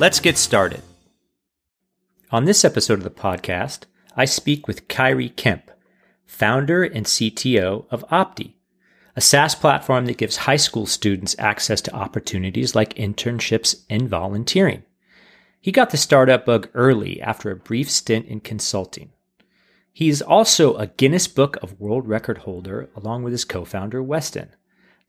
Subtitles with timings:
[0.00, 0.82] Let's get started.
[2.30, 3.80] On this episode of the podcast,
[4.14, 5.72] I speak with Khiry Kemp,
[6.24, 8.52] founder and CTO of Oppti,
[9.16, 14.84] a SaaS platform that gives high school students access to opportunities like internships and volunteering.
[15.60, 19.10] He got the startup bug early after a brief stint in consulting.
[19.92, 24.00] He is also a Guinness Book of World Record holder along with his co founder,
[24.00, 24.50] Weston.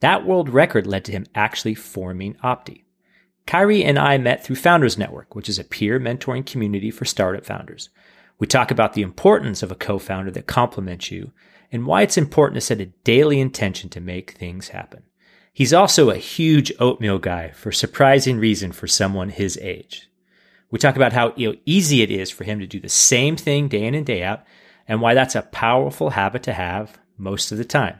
[0.00, 2.82] That world record led to him actually forming Oppti.
[3.50, 7.44] Khiry and I met through Founders Network, which is a peer mentoring community for startup
[7.44, 7.88] founders.
[8.38, 11.32] We talk about the importance of a co founder that complements you
[11.72, 15.02] and why it's important to set a daily intention to make things happen.
[15.52, 20.08] He's also a huge oatmeal guy for surprising reason for someone his age.
[20.70, 23.82] We talk about how easy it is for him to do the same thing day
[23.84, 24.44] in and day out
[24.86, 27.98] and why that's a powerful habit to have most of the time.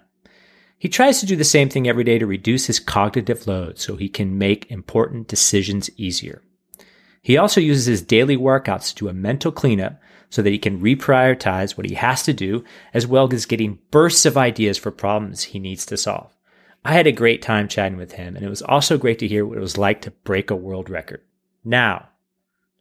[0.80, 3.96] He tries to do the same thing every day to reduce his cognitive load so
[3.96, 6.40] he can make important decisions easier.
[7.20, 10.80] He also uses his daily workouts to do a mental cleanup so that he can
[10.80, 12.64] reprioritize what he has to do,
[12.94, 16.34] as well as getting bursts of ideas for problems he needs to solve.
[16.82, 19.44] I had a great time chatting with him, and it was also great to hear
[19.44, 21.20] what it was like to break a world record.
[21.62, 22.08] Now,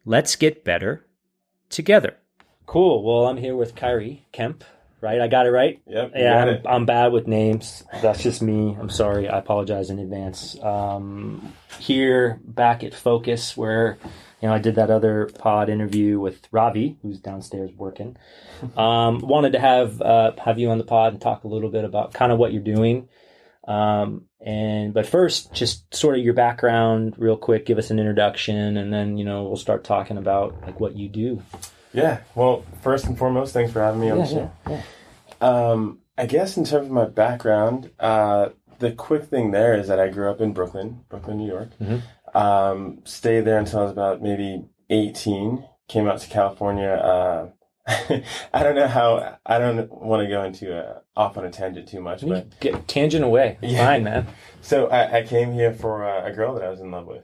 [0.06, 1.06] let's get better
[1.68, 2.16] together.
[2.66, 3.04] Cool.
[3.04, 4.64] Well, I'm here with Khiry Kemp,
[5.02, 5.22] right?
[5.22, 5.82] I got it right?
[5.88, 6.12] Yep.
[6.16, 7.84] Yeah, I'm, I'm, bad with names.
[8.02, 8.78] That's just me.
[8.80, 9.28] I'm sorry.
[9.28, 10.62] I apologize in advance.
[10.62, 13.98] Um, here, back at Focus, where
[14.42, 18.18] you know I did that other pod interview with Ravi, who's downstairs working.
[18.76, 21.86] Um, wanted to have uh, have you on the pod and talk a little bit
[21.86, 23.08] about kind of what you're doing.
[23.66, 27.66] Um, and but first, just sort of your background, real quick.
[27.66, 31.08] Give us an introduction, and then you know we'll start talking about like what you
[31.08, 31.42] do.
[31.94, 32.22] Yeah.
[32.36, 34.52] Well, first and foremost, thanks for having me on yeah, the show.
[34.70, 34.82] Yeah,
[35.42, 38.50] um, I guess in terms of my background, uh,
[38.80, 41.70] the quick thing there is that I grew up in Brooklyn, Brooklyn, New York.
[41.80, 42.38] Mm-hmm.
[42.38, 45.64] Um, stayed there until I was about maybe 18.
[45.88, 46.90] Came out to California.
[46.90, 47.50] Uh,
[48.54, 49.38] I don't know how.
[49.46, 52.88] I don't want to go into a, off on a tangent too much, but get
[52.88, 53.58] tangent away.
[53.62, 53.86] Yeah.
[53.86, 54.28] Fine, man.
[54.62, 57.24] So I, I came here for uh, a girl that I was in love with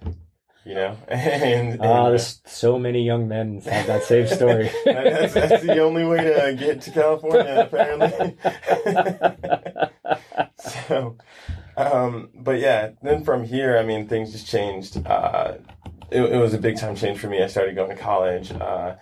[0.65, 0.97] you know.
[1.07, 4.69] and, and ah, there's so many young men have that same story.
[4.85, 8.35] that's, that's, the only way to get to California, apparently.
[10.57, 11.15] so,
[11.77, 15.05] um, but yeah, then from here, I mean, things just changed.
[15.05, 15.53] Uh,
[16.11, 17.41] it, it, was a big time change for me.
[17.41, 18.51] I started going to college.
[18.51, 18.95] Uh,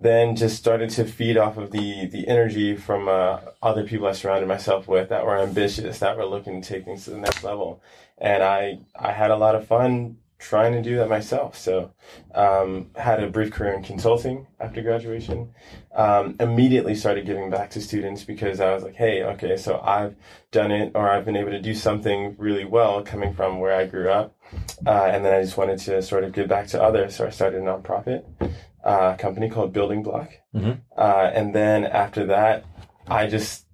[0.00, 4.12] then just started to feed off of the the energy from uh, other people I
[4.12, 7.42] surrounded myself with that were ambitious, that were looking to take things to the next
[7.42, 7.82] level,
[8.16, 11.56] and I I had a lot of fun trying to do that myself.
[11.58, 11.92] So,
[12.34, 15.50] um, had a brief career in consulting after graduation.
[15.94, 20.14] Um, immediately started giving back to students because I was like, hey, okay, so I've
[20.50, 23.86] done it or I've been able to do something really well coming from where I
[23.86, 24.36] grew up.
[24.86, 27.16] Uh, and then I just wanted to sort of give back to others.
[27.16, 28.24] So I started a nonprofit
[28.84, 30.30] uh, company called Building Block.
[30.54, 30.80] Mm-hmm.
[30.96, 32.64] Uh, and then after that,
[33.06, 33.66] I just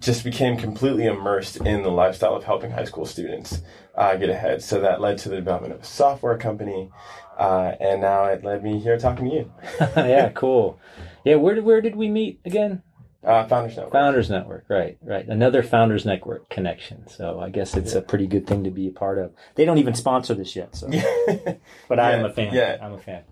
[0.00, 3.62] just became completely immersed in the lifestyle of helping high school students
[3.94, 4.62] uh, get ahead.
[4.62, 6.90] So that led to the development of a software company,
[7.36, 9.52] uh, and now it led me here talking to you.
[9.96, 10.78] yeah, cool.
[11.24, 12.82] Yeah, where did where did we meet again?
[13.24, 13.92] Uh, Founders Network.
[13.92, 15.26] Founders Network, right, right.
[15.26, 17.08] Another Founders Network connection.
[17.08, 19.32] So I guess it's a pretty good thing to be a part of.
[19.56, 20.88] They don't even sponsor this yet, so
[21.88, 22.54] but I am a fan.
[22.54, 22.78] yeah.
[22.80, 23.24] I'm a fan.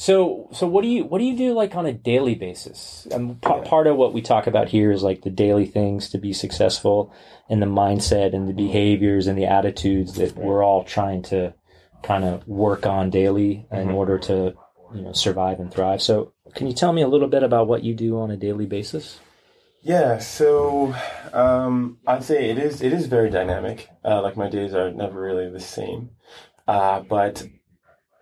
[0.00, 3.06] So, so what do you what do you do like on a daily basis?
[3.12, 3.60] Um, p- Yeah.
[3.68, 7.12] Part of what we talk about here is like the daily things to be successful,
[7.50, 11.52] and the mindset and the behaviors and the attitudes that we're all trying to
[12.02, 13.94] kind of work on daily in Mhm.
[13.94, 14.54] order to
[14.94, 16.00] you know survive and thrive.
[16.00, 18.64] So, can you tell me a little bit about what you do on a daily
[18.64, 19.20] basis?
[19.82, 20.94] Yeah, so
[21.34, 23.90] um, I'd say it is it is very dynamic.
[24.02, 26.08] Uh, like my days are never really the same,
[26.66, 27.46] uh, but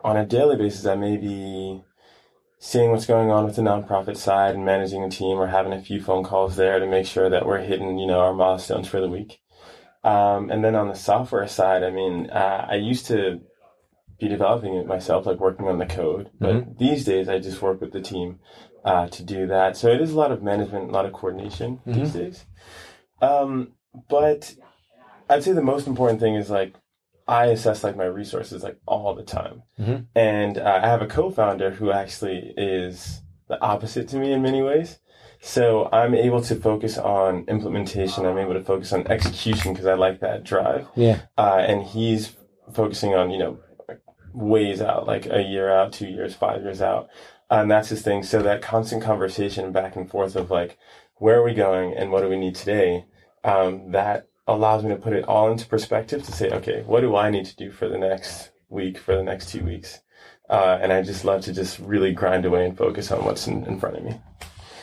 [0.02, 1.82] on a daily basis, I may be
[2.58, 5.80] seeing what's going on with the nonprofit side and managing a team, or having a
[5.80, 9.00] few phone calls there to make sure that we're hitting you know our milestones for
[9.00, 9.40] the week.
[10.04, 13.40] Um, and then on the software side, I mean, uh, I used to
[14.18, 17.80] be developing it myself, like working on the code, but these days I just work
[17.80, 18.40] with the team
[18.84, 19.76] uh, to do that.
[19.76, 22.44] So it is a lot of management, a lot of coordination these days.
[23.20, 23.74] Um,
[24.08, 24.54] but
[25.28, 26.74] I'd say the most important thing is like
[27.28, 30.06] I assess like my resources like all the time, Mhm.
[30.14, 34.62] and uh, I have a co-founder who actually is the opposite to me in many
[34.62, 34.98] ways.
[35.40, 38.26] So I'm able to focus on implementation.
[38.26, 41.19] I'm able to focus on execution because I like that drive Yeah.
[41.36, 42.34] uh, and he's
[42.72, 43.58] focusing on you know
[44.32, 47.08] ways out, like a year out, two years, five years out,
[47.50, 48.22] and that's his thing.
[48.22, 50.78] So that constant conversation back and forth of like,
[51.16, 53.06] where are we going and what do we need today?
[53.44, 57.14] Um, that allows me to put it all into perspective to say, okay, what do
[57.14, 60.00] I need to do for the next week, for the next two weeks?
[60.48, 63.64] Uh, and I just love to just really grind away and focus on what's in,
[63.66, 64.20] in front of me.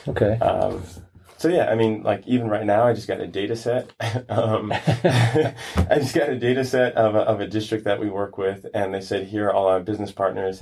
[0.08, 0.38] Okay.
[0.38, 0.84] Um,
[1.38, 3.92] so yeah, I mean, like even right now, I just got a data set.
[4.30, 5.54] um, I
[5.98, 8.94] just got a data set of a, of a district that we work with, and
[8.94, 10.62] they said here are all our business partners.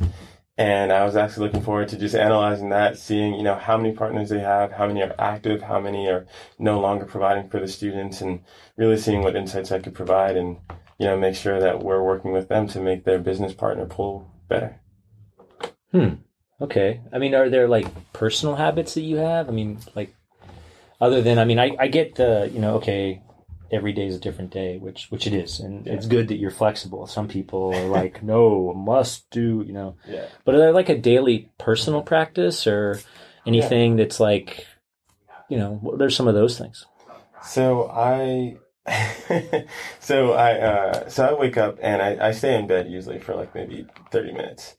[0.57, 3.91] And I was actually looking forward to just analyzing that, seeing you know how many
[3.91, 6.27] partners they have, how many are active, how many are
[6.59, 8.41] no longer providing for the students, and
[8.77, 10.57] really seeing what insights I could provide, and
[10.99, 14.31] you know make sure that we're working with them to make their business partner pull
[14.47, 14.79] better.
[15.91, 16.15] Hmm.
[16.61, 17.01] Okay.
[17.11, 19.49] I mean, are there like personal habits that you have?
[19.49, 20.13] I mean, like
[21.01, 23.23] other than I mean, I, I get the you know okay,
[23.73, 26.51] every day is a different day, which which it is, and it's good that you're
[26.51, 27.07] flexible.
[27.07, 29.95] Some people are like, no, must do, you know.
[30.07, 30.25] Yeah.
[30.45, 32.99] But are there like a daily personal practice or
[33.45, 34.65] anything that's like,
[35.49, 36.85] you know, what are some of those things?
[37.43, 38.57] So I,
[39.99, 43.35] so I, uh, so I wake up and I, I stay in bed usually for
[43.35, 44.75] like maybe 30 minutes.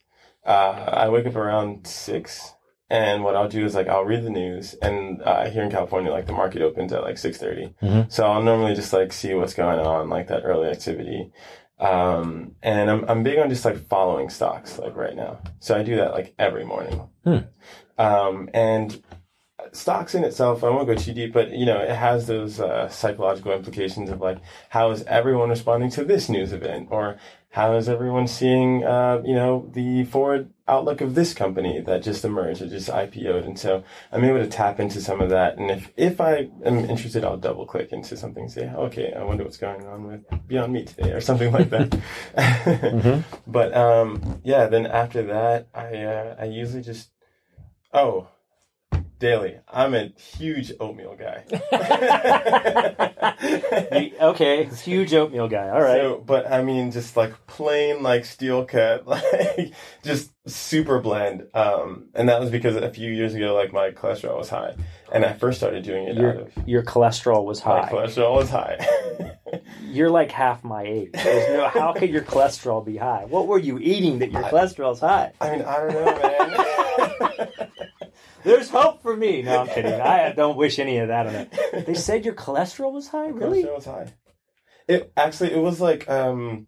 [0.47, 0.51] Uh,
[0.89, 2.55] I wake up around six
[2.91, 6.11] and what I'll do is like, I'll read the news and, uh, here in California,
[6.13, 7.75] like the market opens at like 6.30.
[7.83, 8.13] Mhm.
[8.13, 11.33] So I'll normally just like see what's going on, like that early activity.
[11.79, 15.41] Um, and I'm, I'm big on just like following stocks like right now.
[15.61, 17.09] So I do that like every morning.
[17.25, 17.39] Hmm.
[17.99, 19.03] Um, and
[19.73, 22.89] stocks in itself, I won't go too deep, but you know, it has those uh,
[22.89, 27.19] psychological implications of like, how is everyone responding to this news event, or
[27.55, 32.25] how is everyone seeing, uh, you know, the forward outlook of this company that just
[32.25, 35.57] emerged or just IPO'd, and so I'm able to tap into some of that.
[35.57, 39.23] And if if I am interested, I'll double click into something, and say, okay, I
[39.23, 43.23] wonder what's going on with Beyond Meat today, or something like that.
[43.47, 47.11] But um, yeah, then after that, I uh, I usually just
[47.93, 48.27] oh
[49.19, 49.59] daily.
[49.69, 51.45] I'm a huge oatmeal guy.
[54.21, 55.69] okay, huge oatmeal guy.
[55.69, 56.01] All right.
[56.01, 61.47] So, but I mean, just like plain, like steel cut, like just super blend.
[61.55, 64.75] Um, and that was because a few years ago, like my cholesterol was high,
[65.13, 67.91] and I first started doing it out your of your cholesterol was my high.
[67.91, 68.87] cholesterol was high.
[69.89, 71.11] You're like half my age.
[71.15, 73.25] No how could your cholesterol be high?
[73.27, 75.33] What were you eating that your cholesterol's high?
[75.41, 77.69] I mean, I don't know, man.
[78.45, 79.43] There's hope for me.
[79.43, 80.01] No, I'm kidding.
[80.01, 81.87] I don't wish any of that on it.
[81.87, 83.29] They said your cholesterol was high.
[83.29, 83.65] Really?
[83.65, 84.13] Cholesterol was high.
[84.87, 86.67] It actually, it was like um,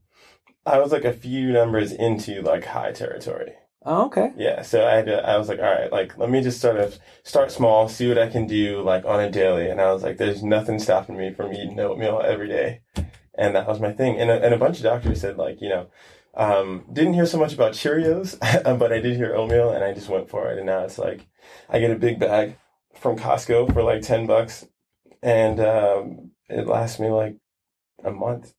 [0.65, 3.53] I was like a few numbers into like high territory.
[3.89, 4.33] Oh, okay.
[4.37, 6.77] Yeah, so I had to, I was like, all right, like let me just sort
[6.77, 10.03] of start small, see what I can do like on a daily, and I was
[10.03, 12.81] like, there's nothing stopping me from eating oatmeal every day,
[13.39, 14.19] and that was my thing.
[14.19, 15.87] And a, and a bunch of doctors said like, you know,
[16.35, 18.37] um, didn't hear so much about Cheerios,
[18.79, 20.59] but I did hear oatmeal, and I just went for it.
[20.59, 21.29] And now it's like,
[21.69, 22.57] I get a big bag
[22.95, 24.67] from Costco for like ten bucks,
[25.23, 27.37] and um, it lasts me like
[28.05, 28.53] a month.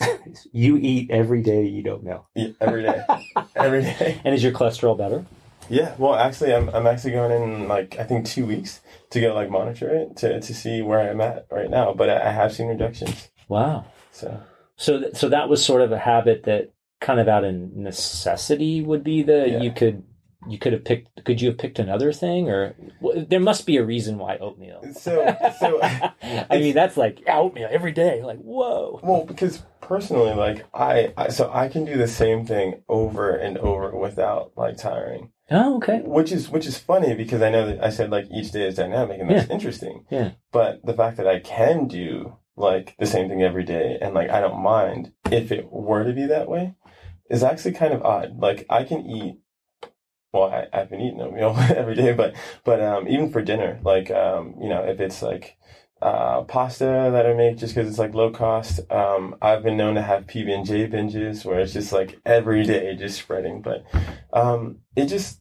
[0.52, 1.64] You eat every day.
[1.66, 2.28] You eat oatmeal.
[2.34, 3.02] Yeah, every day,
[3.56, 4.20] every day.
[4.24, 5.24] And is your cholesterol better?
[5.68, 8.80] Yeah, well, actually, I'm I'm actually going in like I think two weeks
[9.10, 11.92] to go like monitor it to to see where I'm at right now.
[11.94, 13.28] But I, I have seen reductions.
[13.48, 13.84] Wow.
[14.12, 14.40] So
[14.76, 16.70] So, th- so that was sort of a habit that
[17.00, 19.60] kind of out of necessity would be the Yeah.
[19.60, 20.02] you could
[20.48, 23.76] you could have picked could you have picked another thing or well, there must be
[23.76, 24.82] a reason why oatmeal.
[24.94, 29.00] so so I mean that's like yeah, oatmeal every day like whoa.
[29.02, 33.58] well because personally like I, I so I can do the same thing over and
[33.58, 35.32] over without like tiring.
[35.50, 36.00] Oh okay.
[36.04, 38.76] Which is which is funny because I know that I said like each day is
[38.76, 40.06] dynamic and that's interesting.
[40.10, 40.32] Yeah.
[40.52, 44.30] But the fact that I can do like the same thing every day and like
[44.30, 46.74] I don't mind if it were to be that way
[47.28, 48.38] is actually kind of odd.
[48.38, 49.40] Like I can eat
[50.32, 52.34] well, I, I've been eating oatmeal every day, but
[52.64, 55.56] but um, even for dinner, like um, you know, if it's like
[56.02, 59.96] uh, pasta that I make just because it's like low cost, um, I've been known
[59.96, 63.60] to have PB and J binges where it's just like every day just spreading.
[63.60, 63.84] But
[64.32, 65.40] um, it just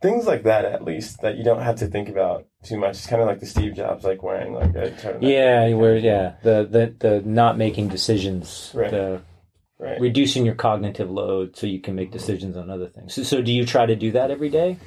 [0.00, 2.90] things like that at least that you don't have to think about too much.
[2.92, 5.18] It's kind of like the Steve Jobs like wearing like a turtleneck.
[5.22, 8.90] Yeah, where yeah the the the not making decisions Right.
[8.90, 9.20] the
[9.82, 10.00] right.
[10.00, 13.14] reducing your cognitive load so you can make decisions on other things.
[13.14, 14.78] So, so do you try to do that every day,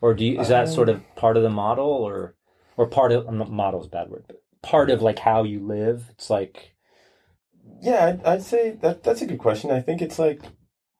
[0.00, 2.34] or do you, is that sort of part of the model, or
[2.76, 6.06] or part of model is bad word, but part of like how you live?
[6.10, 6.74] It's like
[7.80, 9.70] Yeah, I'd, I'd say that that's a good question.
[9.70, 10.42] I think it's like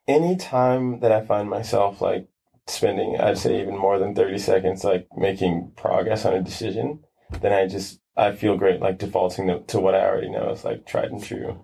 [0.07, 2.29] any time that I find myself like
[2.67, 7.01] spending, I'd say even more than 30 seconds, like making progress on a decision,
[7.41, 10.65] then I just, I feel great, like defaulting to, to what I already know is
[10.65, 11.61] like tried and true.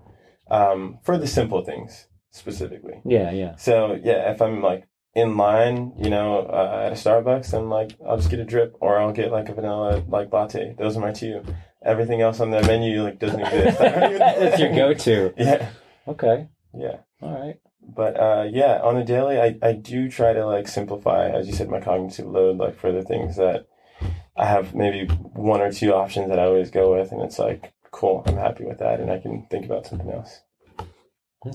[0.51, 3.01] Um, for the simple things specifically.
[3.05, 7.51] yeah, yeah, So yeah, if I'm like in line, you know, uh, at a Starbucks,
[7.51, 10.75] then like I'll just get a drip or I'll get like a vanilla like latte.
[10.79, 11.43] Those are my two.
[11.85, 13.81] Everything else on the menu like doesn't exist.
[13.81, 15.33] I don't even- that's your go-to.
[15.37, 15.71] Yeah,
[16.07, 16.99] Okay, yeah.
[17.23, 17.57] all right.
[17.83, 21.55] But uh, yeah, on a daily, I, I do try to like simplify, as you
[21.55, 23.67] said, my cognitive load, like for the things that
[24.37, 27.73] I have maybe one or two options that I always go with, and it's like,
[27.91, 30.41] cool, I'm happy with that, and I can think about something else.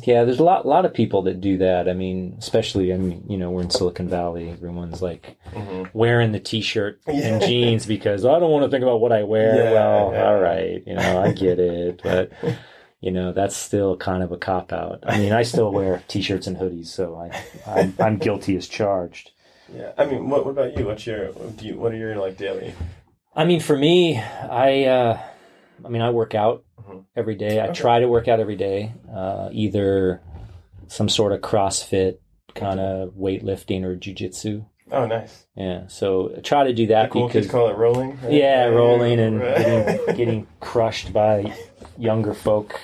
[0.03, 1.87] Yeah, there's a lot, lot of people that do that.
[1.87, 4.49] I mean, especially, I mean, you know, we're in Silicon Valley.
[4.49, 5.97] Everyone's like Mm-hmm.
[5.97, 7.13] wearing the t-shirt Yeah.
[7.35, 9.55] and jeans because I don't want to think about what I wear.
[9.55, 10.25] Yeah, well, yeah.
[10.25, 12.31] all right, you know, I get it, but
[12.99, 15.03] you know, that's still kind of a cop out.
[15.05, 19.31] I mean, I still wear t-shirts and hoodies, so I, I'm, I'm guilty as charged.
[19.71, 20.85] Yeah, I mean, what, what about you?
[20.87, 22.73] What's your do you, what are your like daily?
[23.35, 25.19] I mean, for me, I, uh,
[25.83, 27.05] I mean, I work out Mhm.
[27.15, 27.59] every day.
[27.59, 27.73] I Okay.
[27.73, 30.21] try to work out every day, uh, either
[30.87, 32.17] some sort of CrossFit
[32.53, 34.65] kind of weightlifting or jujitsu.
[34.91, 35.45] Oh, nice.
[35.55, 38.17] Yeah, so try to do that The cool because kids call it rolling.
[38.21, 38.31] right?
[38.31, 39.57] yeah, rolling and Right.
[39.57, 41.51] getting, getting crushed by
[41.97, 42.79] younger folk.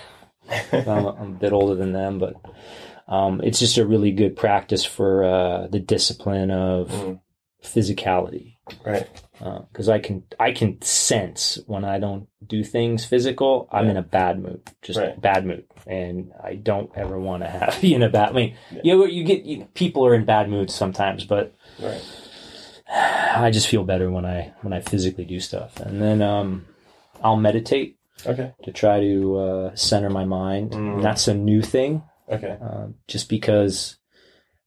[0.74, 2.36] I'm, I'm a bit older than them, but
[3.08, 7.20] um, it's just a really good practice for uh, the discipline of Mm.
[7.64, 8.56] physicality.
[8.86, 9.08] right.
[9.72, 13.92] Because I can I can sense when I don't do things physical, I'm Yeah.
[13.92, 15.20] in a bad mood, just Right.
[15.20, 18.30] bad mood, and I don't ever want to have be in a bad.
[18.30, 18.82] I mean, Yeah.
[18.84, 22.02] you know, you get you, people are in bad moods sometimes, but Right.
[23.46, 26.66] I just feel better when I when I physically do stuff, and then um,
[27.24, 28.54] I'll meditate Okay.
[28.64, 30.72] to try to uh, center my mind.
[30.74, 31.02] Mm.
[31.02, 32.58] That's a new thing, Okay.
[32.62, 33.98] uh, just because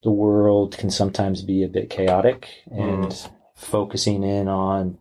[0.03, 3.31] the world can sometimes be a bit chaotic, and Mm.
[3.65, 4.99] Focusing in on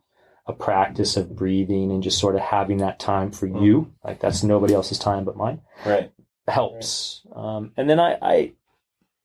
[0.47, 4.43] a practice of breathing and just sort of having that time for you, like that's
[4.43, 6.11] nobody else's time but mine, Right.
[6.47, 7.21] helps.
[7.33, 8.53] Um, and then I, I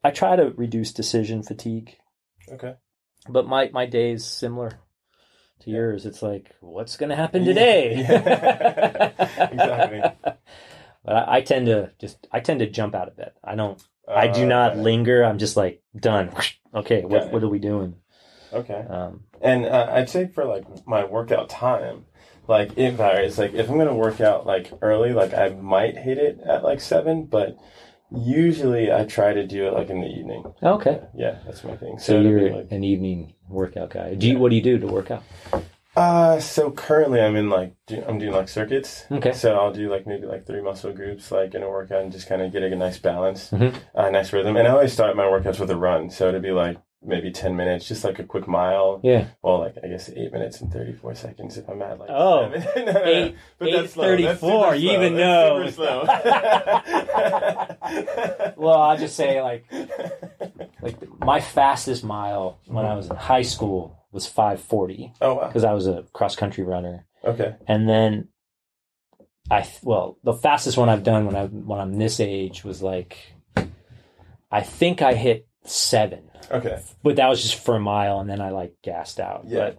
[0.05, 1.97] I try to reduce decision fatigue
[2.53, 2.75] Okay.
[3.29, 4.71] but my my day is similar
[5.61, 6.07] to yours.
[6.07, 8.07] It's like, what's going to happen today?
[9.51, 10.03] Exactly.
[11.05, 13.33] But I, I tend to just I tend to jump out of bed.
[13.43, 13.83] I don't.
[14.09, 14.81] I do Uh, not okay.
[14.83, 15.25] linger.
[15.25, 16.31] I'm just like done.
[16.75, 17.95] Okay, what what are we doing?
[18.53, 18.85] Okay.
[18.89, 22.05] Um, And uh, I'd say for like my workout time,
[22.47, 23.39] like it varies.
[23.39, 26.81] Like if I'm gonna work out like early, like I might hit it at like
[26.81, 27.57] seven, but
[28.11, 30.45] usually I try to do it like in the evening.
[30.63, 31.99] okay, Yeah, that's my thing.
[31.99, 34.15] so it'll you're like, an evening workout guy.
[34.15, 35.23] Do you what do you do to work out?
[35.97, 37.75] Uh, so currently I'm in like
[38.07, 39.05] I'm doing like circuits.
[39.11, 39.33] Okay.
[39.33, 42.29] So I'll do like maybe like three muscle groups like in a workout and just
[42.29, 43.75] kind of get a nice balance, Mhm.
[43.95, 44.57] uh, nice rhythm.
[44.57, 47.57] And I always start my workouts with a run, so it'd be like maybe ten
[47.57, 49.01] minutes, just like a quick mile.
[49.03, 49.29] Yeah.
[49.43, 52.51] Well, like I guess eight minutes and thirty four seconds if I'm at like Oh,
[52.53, 52.69] seven.
[52.87, 53.05] No, no, no.
[53.05, 54.17] eight- But that's slow.
[54.17, 55.71] That's 8:34, you even That's know.
[55.71, 56.05] super slow.
[58.57, 59.65] Well, I'll just say like
[60.83, 65.47] like my fastest mile when I was in high school was 540 oh wow.
[65.47, 67.07] because I was a cross country runner.
[67.25, 67.55] Okay.
[67.67, 68.29] And then
[69.51, 73.19] I well, the fastest one I've done when I when I'm this age was like
[74.51, 76.28] I think I hit 7.
[76.51, 76.81] Okay.
[77.03, 79.45] But that was just for a mile and then I like gassed out.
[79.47, 79.73] Yeah.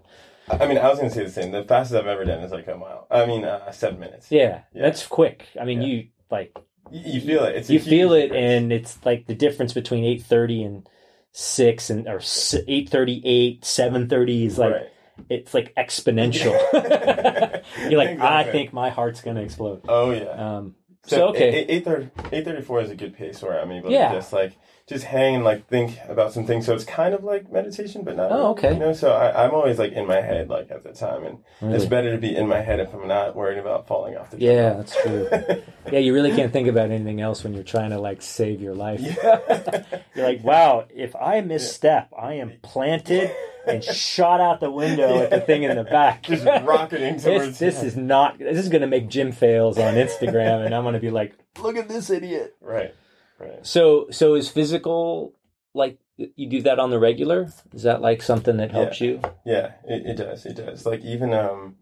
[0.48, 1.51] But I mean, I was gonna say the same.
[1.51, 3.08] The fastest I've ever done is like a mile.
[3.12, 4.28] I mean, uh, seven minutes.
[4.32, 4.82] yeah, Yeah.
[4.84, 5.46] that's quick.
[5.60, 5.88] I mean, Yeah.
[5.88, 6.58] you like
[6.92, 7.56] You, feel it.
[7.56, 8.44] It's you feel it difference.
[8.44, 10.89] and it's like the difference between 8:30 and
[11.32, 14.88] 6 and or 8:38 7:30 is like right.
[15.30, 16.56] it's like exponential
[17.89, 20.58] you're like i think my heart's going to explode Oh yeah.
[20.58, 20.75] um
[21.06, 24.10] so, okay Eight thirty eight thirty four is a good pace where I'm able Yeah.
[24.10, 24.54] to just like
[24.89, 26.65] just hang and like think about some things.
[26.65, 28.31] So it's kind of like meditation, but not.
[28.31, 28.74] Oh, okay.
[28.74, 31.38] You know, so I, I'm always like in my head like at the time, and
[31.62, 31.75] Really?
[31.75, 34.39] it's better to be in my head if I'm not worried about falling off the.
[34.39, 35.27] yeah that's true
[35.91, 38.74] yeah you really can't think about anything else when you're trying to like save your
[38.75, 39.81] life Yeah.
[40.15, 43.31] you're like wow if i misstep i am planted
[43.67, 47.84] and shot out the window at the thing in the back just rocketing this, this
[47.84, 51.00] is not this is going to make gym fails on instagram and i'm going to
[51.00, 52.93] be like look at this idiot right,
[53.39, 53.65] right.
[53.65, 55.34] So, so is physical
[55.74, 56.00] like
[56.36, 57.50] you do that on the regular?
[57.74, 59.22] Is that like something that helps you?
[59.46, 60.46] Yeah, it, it does.
[60.46, 60.86] It does.
[60.86, 61.75] Like even um,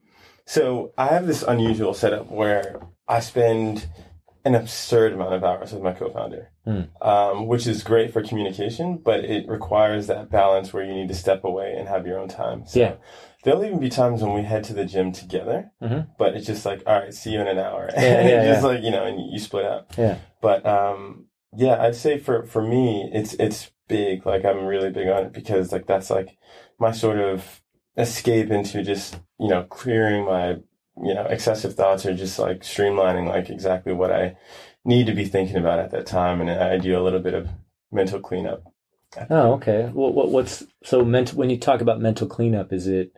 [0.46, 3.88] so I have this unusual setup where I spend
[4.46, 6.82] an absurd amount of hours with my co-founder, Hmm.
[7.02, 11.14] um, which is great for communication, but it requires that balance where you need to
[11.16, 12.66] step away and have your own time.
[12.66, 12.94] So Yeah.
[13.44, 16.08] There'll even be times when we head to the gym together, Mhm.
[16.18, 17.90] but it's just like, all right, see you in an hour.
[17.96, 18.68] Yeah, yeah, just yeah.
[18.68, 19.94] like you know, and you split up.
[19.98, 20.18] Yeah.
[20.42, 24.26] But um, yeah, I'd say for for me, it's it's big.
[24.26, 26.38] Like I'm really big on it because like that's like
[26.80, 27.62] my sort of
[27.98, 30.58] escape into just you know clearing my
[31.02, 34.38] you know excessive thoughts or just like streamlining like exactly what I
[34.86, 37.50] need to be thinking about at that time, and I do a little bit of
[37.92, 38.64] mental cleanup.
[39.30, 39.90] Oh, okay.
[39.94, 42.74] What, what what's so mental when you talk about mental cleanup?
[42.74, 43.14] Is it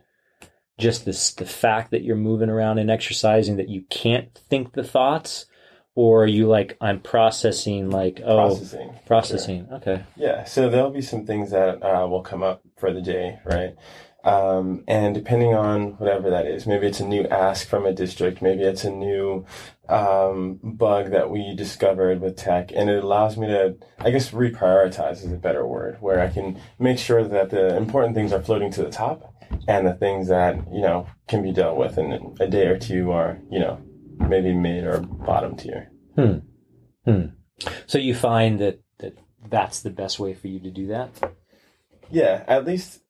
[0.78, 4.84] just this the fact that you're moving around and exercising that you can't think the
[4.84, 5.46] thoughts,
[5.94, 8.94] or are you like I'm processing like oh Processing.
[9.06, 9.68] processing?
[9.72, 10.04] Okay.
[10.16, 13.74] Yeah, so there'll be some things that uh, will come up for the day, right?
[14.22, 18.42] Um, and depending on whatever that is, maybe it's a new ask from a district,
[18.42, 19.46] maybe it's a new
[19.88, 25.24] um, bug that we discovered with tech, and it allows me to, I guess, reprioritize
[25.24, 28.70] is a better word, where I can make sure that the important things are floating
[28.72, 29.34] to the top,
[29.66, 33.10] and the things that you know can be dealt with in a day or two
[33.12, 33.80] are, you know,
[34.28, 35.90] maybe mid or bottom tier.
[36.14, 37.26] Hmm.
[37.86, 41.10] So you find that that that's the best way for you to do that.
[42.10, 43.00] Yeah, at least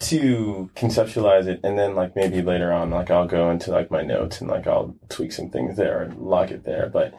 [0.00, 4.02] to conceptualize it, and then like maybe later on, like I'll go into like my
[4.02, 6.88] notes and like I'll tweak some things there and log it there.
[6.92, 7.18] But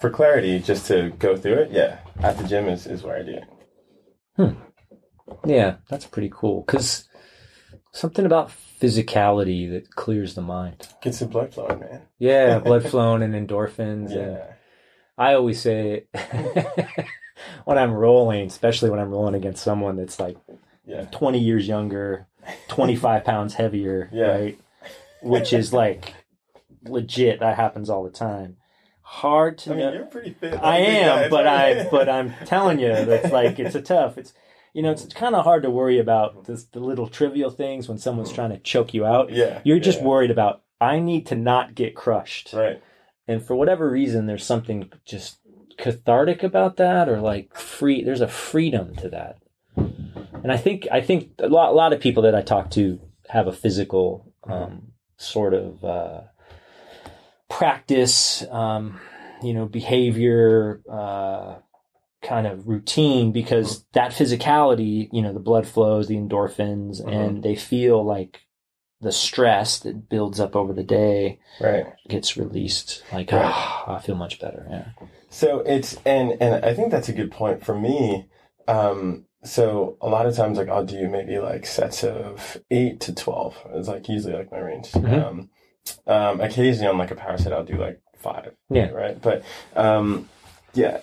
[0.00, 3.22] for clarity, just to go through it, yeah, at the gym is, is where I
[3.22, 3.38] do
[4.38, 4.56] it.
[5.44, 6.64] Yeah, that's pretty cool.
[6.66, 7.08] Because
[7.92, 8.50] something about
[8.82, 10.88] physicality that clears the mind.
[11.00, 12.02] Gets the blood flowing, man.
[12.18, 14.10] Yeah, blood flowing and endorphins.
[14.10, 14.44] And Yeah,
[15.16, 16.06] I always say
[17.64, 20.36] when I'm rolling, especially when I'm rolling against someone that's like
[20.84, 22.26] yeah, 20 years younger,
[22.68, 24.26] 25 pounds heavier, Yeah.
[24.26, 24.58] right?
[25.22, 26.12] Which is like
[26.84, 27.40] legit.
[27.40, 28.56] That happens all the time.
[29.02, 30.54] Hard to I mean, you're pretty fit.
[30.54, 34.18] I am, but I but I'm telling you, that's like it's a tough.
[34.18, 34.32] It's
[34.72, 37.98] you know, it's kind of hard to worry about this, the little trivial things when
[37.98, 39.30] someone's trying to choke you out.
[39.30, 42.82] yeah, You're just yeah, worried about I need to not get crushed, right.
[43.28, 45.38] and for whatever reason, there's something just
[45.78, 48.02] cathartic about that, or like free.
[48.02, 49.38] There's a freedom to that,
[49.76, 53.00] and I think I think a lot a lot of people that I talk to
[53.28, 56.20] have a physical um, sort of uh,
[57.48, 58.98] practice, um,
[59.42, 60.80] you know, behavior.
[60.90, 61.56] Uh,
[62.22, 67.12] kind of routine because that physicality, you know, the blood flows, the endorphins, Mhm.
[67.12, 68.40] and they feel like
[69.00, 71.86] the stress that builds up over the day Right.
[72.08, 73.02] gets released.
[73.12, 73.42] Like, Right.
[73.44, 74.64] ah, I feel much better.
[74.70, 74.84] Yeah.
[75.28, 78.28] So it's and and I think that's a good point for me.
[78.68, 83.12] Um, so a lot of times, like I'll do maybe like sets of eight to
[83.14, 83.56] twelve.
[83.74, 84.92] It's like usually like my range.
[84.92, 85.24] Mhm.
[85.26, 85.50] Um,
[86.06, 88.54] um, occasionally on like a power set, I'll do like five.
[88.70, 88.90] Yeah.
[88.90, 89.20] Right.
[89.20, 89.42] But
[89.74, 90.28] um,
[90.74, 90.98] yeah,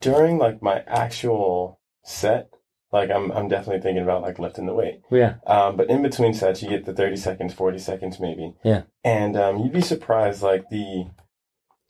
[0.00, 2.50] during like my actual set,
[2.92, 5.00] like I'm I'm definitely thinking about like lifting the weight.
[5.10, 5.34] Yeah.
[5.46, 8.54] Um, but in between sets, you get the 30 seconds, 40 seconds maybe.
[8.64, 8.82] Yeah.
[9.04, 11.06] And um, you'd be surprised, like the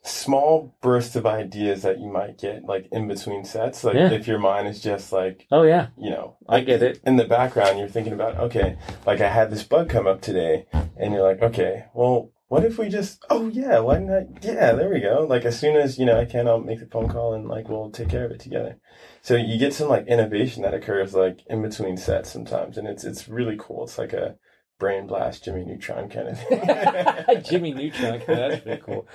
[0.02, 3.82] small bursts of ideas that you might get, like in between sets.
[3.82, 4.10] Like Yeah.
[4.12, 5.88] if your mind is just like, Oh yeah.
[5.98, 7.00] you know, I get it.
[7.04, 10.66] In the background, you're thinking about, okay, like I had this bug come up today,
[10.96, 14.44] and you're like, okay, well, what if we just, oh yeah, why not?
[14.44, 15.26] Yeah, there we go.
[15.28, 17.68] Like as soon as you know I can, I'll make the phone call and like
[17.68, 18.78] we'll take care of it together.
[19.20, 23.02] So you get some like innovation that occurs like in between sets sometimes, and it's
[23.02, 23.84] it's really cool.
[23.84, 24.36] It's like a
[24.78, 27.42] brain blast, Jimmy Neutron kind of thing.
[27.50, 28.22] Jimmy Neutron.
[28.26, 29.08] That's pretty cool.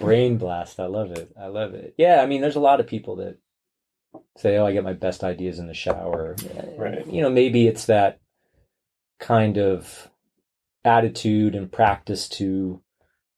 [0.00, 0.80] Brain blast.
[0.80, 1.30] I love it.
[1.40, 1.94] I love it.
[1.96, 3.38] Yeah, I mean, there's a lot of people that
[4.36, 6.34] say, "Oh, I get my best ideas in the shower."
[6.76, 7.06] Right.
[7.06, 8.18] You know, maybe it's that
[9.20, 10.10] kind of
[10.84, 12.82] attitude and practice to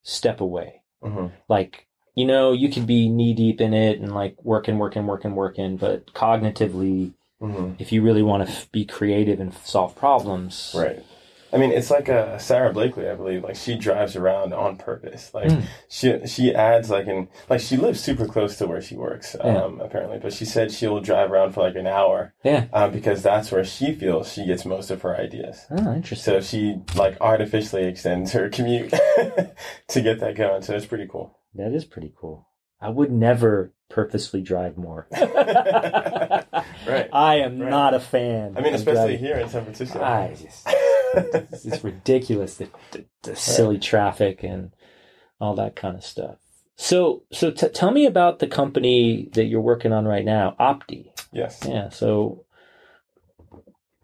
[0.03, 0.83] step away.
[1.03, 5.07] hmm Like, you know, you could be knee deep in it and like working, working,
[5.07, 9.67] working, working, but cognitively, hmm if you really want to f- be creative and f-
[9.67, 11.05] solve problems, Right.
[11.55, 13.45] I mean, it's like a Sara Blakely, I believe.
[13.45, 15.33] Like she drives around on purpose.
[15.33, 15.63] Like Mm.
[15.89, 19.63] she she adds like an like she lives super close to where she works, Yeah.
[19.63, 20.19] um, apparently.
[20.19, 22.65] But she said she'll drive around for like an hour, Yeah.
[22.73, 25.65] um, because that's where she feels she gets most of her ideas.
[25.71, 26.35] Oh, interesting.
[26.35, 28.91] So she like artificially extends her commute
[29.89, 30.63] to get that going.
[30.63, 31.39] So it's pretty cool.
[31.55, 32.49] That is pretty cool.
[32.81, 35.07] I would never purposely drive more.
[36.87, 37.09] Right.
[37.13, 37.71] I am Right.
[37.71, 38.55] not a fan.
[38.57, 39.19] I mean, especially driving.
[39.19, 40.03] here in San Francisco.
[40.03, 40.69] I just,
[41.65, 44.73] it's, ridiculous the, the, the silly traffic and
[45.41, 46.37] all that kind of stuff.
[46.77, 51.11] So, so t- tell me about the company that you're working on right now, Oppti.
[51.33, 51.65] yes.
[51.67, 51.89] Yeah.
[51.91, 52.45] So,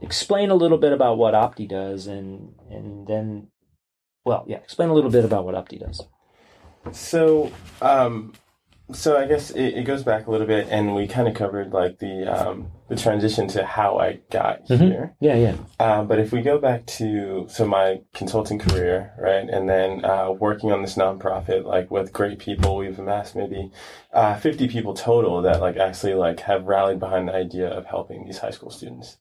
[0.01, 3.49] explain a little bit about what Oppti does, and and then,
[4.25, 6.03] well, yeah, explain a little bit about what Oppti does.
[6.93, 8.33] So, um,
[8.93, 11.73] so I guess it, it goes back a little bit, and we kind of covered
[11.73, 14.79] like the um, the transition to how I got Mhm.
[14.91, 15.15] here.
[15.21, 15.55] Yeah, yeah.
[15.79, 20.33] Um, but if we go back to so my consulting career, right, and then uh,
[20.33, 23.71] working on this nonprofit, like with great people, we've amassed maybe
[24.13, 28.27] uh, fifty people total that like actually like have rallied behind the idea of helping
[28.27, 29.19] these high school students.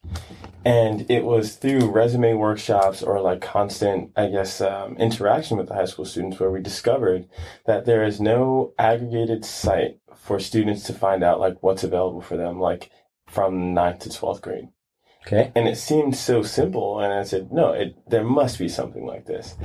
[0.66, 5.76] And it was through resume workshops or like constant, I guess, um, interaction with the
[5.76, 7.28] high school students where we discovered
[7.68, 12.36] that there is no aggregated site for students to find out like what's available for
[12.36, 12.90] them, like
[13.30, 14.70] from ninth to twelfth grade.
[15.28, 15.52] Okay.
[15.54, 19.26] and it seemed so simple and i said no it there must be something like
[19.26, 19.56] this.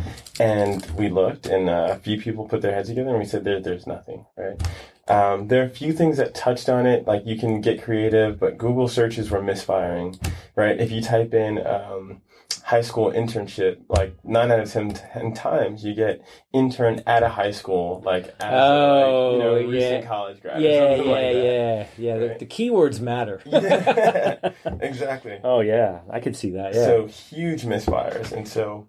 [0.40, 3.44] And we looked and uh, a few people put their heads together and we said
[3.44, 4.61] there, there's nothing right?
[5.07, 8.40] Um, there are a few things that touched on it like you can get creative
[8.40, 10.18] but google searches were misfiring
[10.57, 10.79] right?
[10.81, 12.20] If you type in um,
[12.64, 17.28] high school internship like nine out of ten, 10 times you get intern at a
[17.28, 20.09] high school like as a, like, you know Oh, recent yeah.
[20.09, 21.44] college grad or Yeah, something yeah, like that.
[21.44, 22.18] yeah, yeah.
[22.18, 22.38] The, Right.
[22.38, 23.40] the keywords matter.
[23.46, 24.37] Yeah,
[24.80, 26.74] exactly oh yeah, I could see that.
[26.74, 26.85] Yeah.
[26.85, 28.88] So huge misfires, and so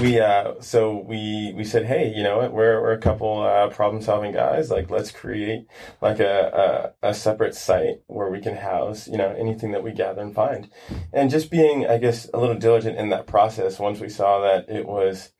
[0.00, 2.52] we uh so we we said, hey, you know what?
[2.52, 4.70] We're we're a couple uh, problem solving guys.
[4.70, 5.66] Like, let's create
[6.00, 9.92] like a, a a separate site where we can house you know anything that we
[9.92, 10.70] gather and find,
[11.12, 13.78] and just being, I guess, a little diligent in that process.
[13.78, 15.32] Once we saw that it was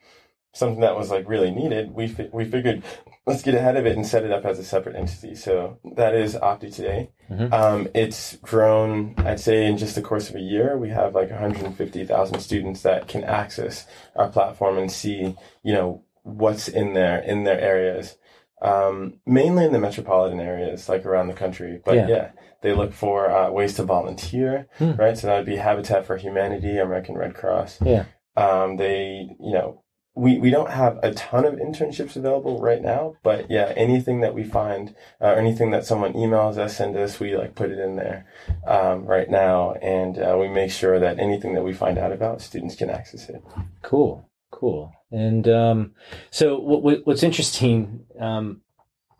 [0.55, 2.83] something that was like really needed, we fi- we figured
[3.27, 5.35] let's get ahead of it and set it up as a separate entity.
[5.35, 7.11] So that is Oppti today.
[7.31, 7.53] Mhm.
[7.53, 10.77] Um, it's grown, I'd say, in just the course of a year.
[10.79, 13.87] We have like 150,000 students that can access
[14.17, 18.17] our platform and see, you know, what's in there in their areas.
[18.63, 21.81] Um, mainly in the metropolitan areas, like around the country.
[21.85, 22.09] But Yeah.
[22.09, 22.29] yeah,
[22.63, 24.93] they look for uh, ways to volunteer, Hmm.
[24.93, 25.17] right?
[25.19, 27.81] So that would be Habitat for Humanity, American Red Cross.
[27.83, 28.05] Yeah.
[28.37, 29.83] Um, they, you know,
[30.17, 34.33] we, we don't have a ton of internships available right now, but yeah, anything that
[34.33, 37.79] we find, uh, or anything that someone emails us, send us, we like put it
[37.79, 38.27] in there,
[38.67, 39.73] um, right now.
[39.83, 43.29] And, uh, we make sure that anything that we find out about, students can access
[43.29, 43.43] it.
[43.83, 44.93] Cool, cool.
[45.11, 45.93] And um,
[46.31, 48.63] so, what, what, what's interesting um,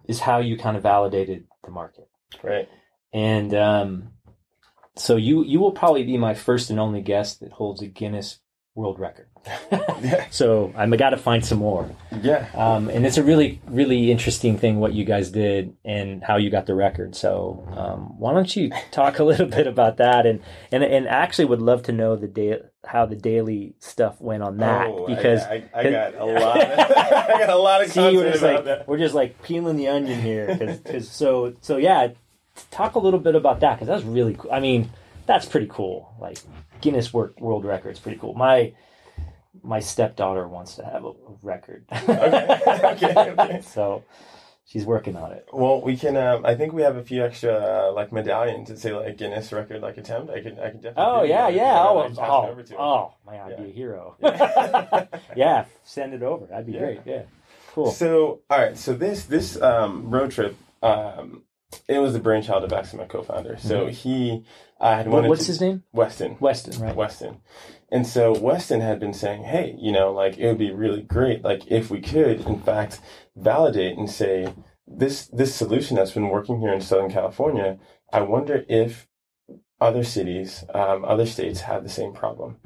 [0.09, 2.09] is how you kind of validated the market.
[2.43, 2.69] Right.
[3.13, 4.11] And um,
[4.97, 8.41] so, you you will probably be my first and only guest that holds a Guinness
[8.75, 9.27] World Record.
[10.31, 11.89] So I'm got to find some more.
[12.21, 12.49] Yeah.
[12.55, 16.51] Um, and it's a really, really interesting thing what you guys did and how you
[16.51, 17.15] got the record.
[17.15, 20.27] So, um, why don't you talk a little bit about that?
[20.27, 24.43] And and and actually, would love to know the day how the daily stuff went
[24.43, 27.91] on that Oh, because I, I, got a lot of, I got a lot of
[27.91, 28.89] see, we're just about like that.
[28.89, 30.55] we're just like peeling the onion here.
[30.55, 32.09] Because so so yeah,
[32.71, 34.53] talk a little bit about that because that's really cool.
[34.53, 34.91] I mean,
[35.27, 36.15] that's pretty cool.
[36.21, 36.39] Like
[36.85, 38.35] Guinness World Records, pretty cool.
[38.35, 38.75] My
[39.63, 41.87] my stepdaughter wants to have a, a record.
[41.91, 43.61] Okay, okay, okay.
[43.65, 44.05] so
[44.67, 45.49] she's working on it.
[45.51, 46.15] Well, we can.
[46.19, 49.51] Um, I think we have a few extra uh, like medallions that say like Guinness
[49.51, 50.31] record like attempt.
[50.31, 50.59] I could.
[50.59, 50.93] I could definitely.
[51.03, 51.83] Oh yeah, yeah.
[51.89, 53.73] Oh, like, oh, to oh, my idea Yeah.
[53.73, 54.17] hero.
[54.21, 55.07] Yeah.
[55.37, 56.45] yeah, send it over.
[56.45, 56.79] That'd be Yeah.
[56.81, 57.01] great.
[57.07, 57.23] Yeah,
[57.73, 57.93] cool.
[57.93, 58.77] So, all right.
[58.77, 61.45] So this this um, road trip, um,
[61.89, 63.57] it was the brainchild of actually my co-founder.
[63.59, 64.45] So he
[64.81, 65.29] I had wanted.
[65.29, 65.83] what's to, his name?
[65.93, 66.37] Weston.
[66.41, 66.95] Weston, right?
[66.95, 67.41] Weston.
[67.91, 71.45] And so Weston had been saying, hey, you know, like it would be really great,
[71.45, 73.01] like if we could, in fact,
[73.37, 74.53] validate and say
[74.87, 77.79] this this solution that's been working here in Southern California.
[78.13, 79.09] I wonder if
[79.81, 82.59] other cities, um, other states have the same problem.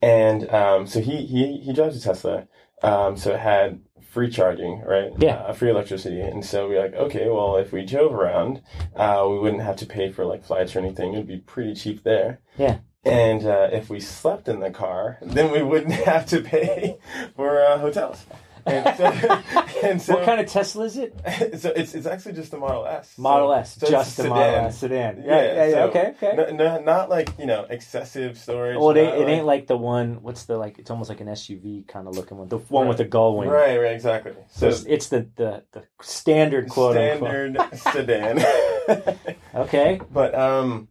[0.00, 2.46] And um, so he he he drives a Tesla,
[2.82, 3.80] um, so it had
[4.14, 5.10] free charging, right?
[5.18, 5.38] Yeah.
[5.38, 6.20] uh, free electricity.
[6.20, 8.62] And so we're like, okay, well, if we drove around,
[8.94, 11.12] uh, we wouldn't have to pay for like flights or anything.
[11.12, 12.38] It would be pretty cheap there.
[12.56, 12.78] Yeah.
[13.04, 16.96] And uh, if we slept in the car, then we wouldn't have to pay
[17.36, 18.24] for uh, hotels.
[18.66, 19.04] And so,
[19.88, 21.14] and so, what kind of Tesla is it?
[21.60, 23.16] so it's it's actually just a Model S.
[23.18, 24.64] Model So- S, so just a the Model sedan.
[24.64, 25.22] S sedan.
[25.26, 25.70] Yeah, yeah, yeah.
[25.72, 26.42] so okay, okay.
[26.42, 28.78] n- n- not like you know excessive storage.
[28.78, 30.22] well, it ain't, it ain't like the one.
[30.22, 30.78] What's the like?
[30.78, 32.48] It's almost like an SUV kind of looking one.
[32.48, 32.88] The one Right.
[32.88, 33.48] with the gull wing.
[33.48, 34.32] right, right, exactly.
[34.50, 38.44] So it's, it's the, the the standard quote standard sedan.
[39.54, 40.00] Okay.
[40.10, 40.88] But um,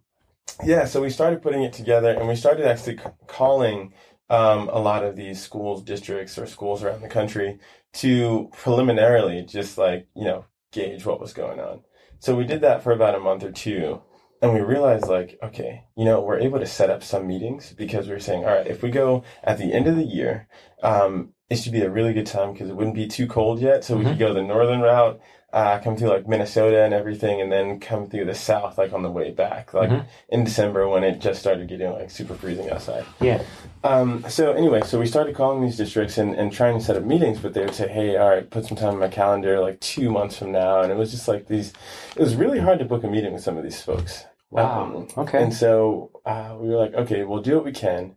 [0.64, 3.94] yeah, so we started putting it together, and we started actually c- calling
[4.34, 7.60] um, a lot of these schools, districts, or schools around the country
[8.02, 11.82] to preliminarily just like you know gauge what was going on.
[12.20, 14.02] So we did that for about a month or two.
[14.42, 18.10] And we realized, like, okay, you know, we're able to set up some meetings because
[18.10, 20.50] we are saying, all right, if we go at the end of the year,
[20.82, 23.86] um, it should be a really good time because it wouldn't be too cold yet.
[23.86, 25.22] So we could go the northern route,
[25.54, 29.02] uh, come through like Minnesota and everything, and then come through the south, like on
[29.02, 30.06] the way back, like Mhm.
[30.28, 33.06] in December when it just started getting like super freezing outside.
[33.22, 33.42] Yeah.
[33.84, 37.04] Um, so anyway, so we started calling these districts and, and trying to set up
[37.04, 39.80] meetings, but they would say, "Hey, all right, put some time in my calendar, like
[39.82, 41.74] two months from now," and it was just like these.
[42.16, 44.26] It was really hard to book a meeting with some of these folks.
[44.52, 44.84] Wow.
[44.84, 45.44] Um, Okay.
[45.44, 48.16] And so uh, we were like, "Okay, we'll do what we can,"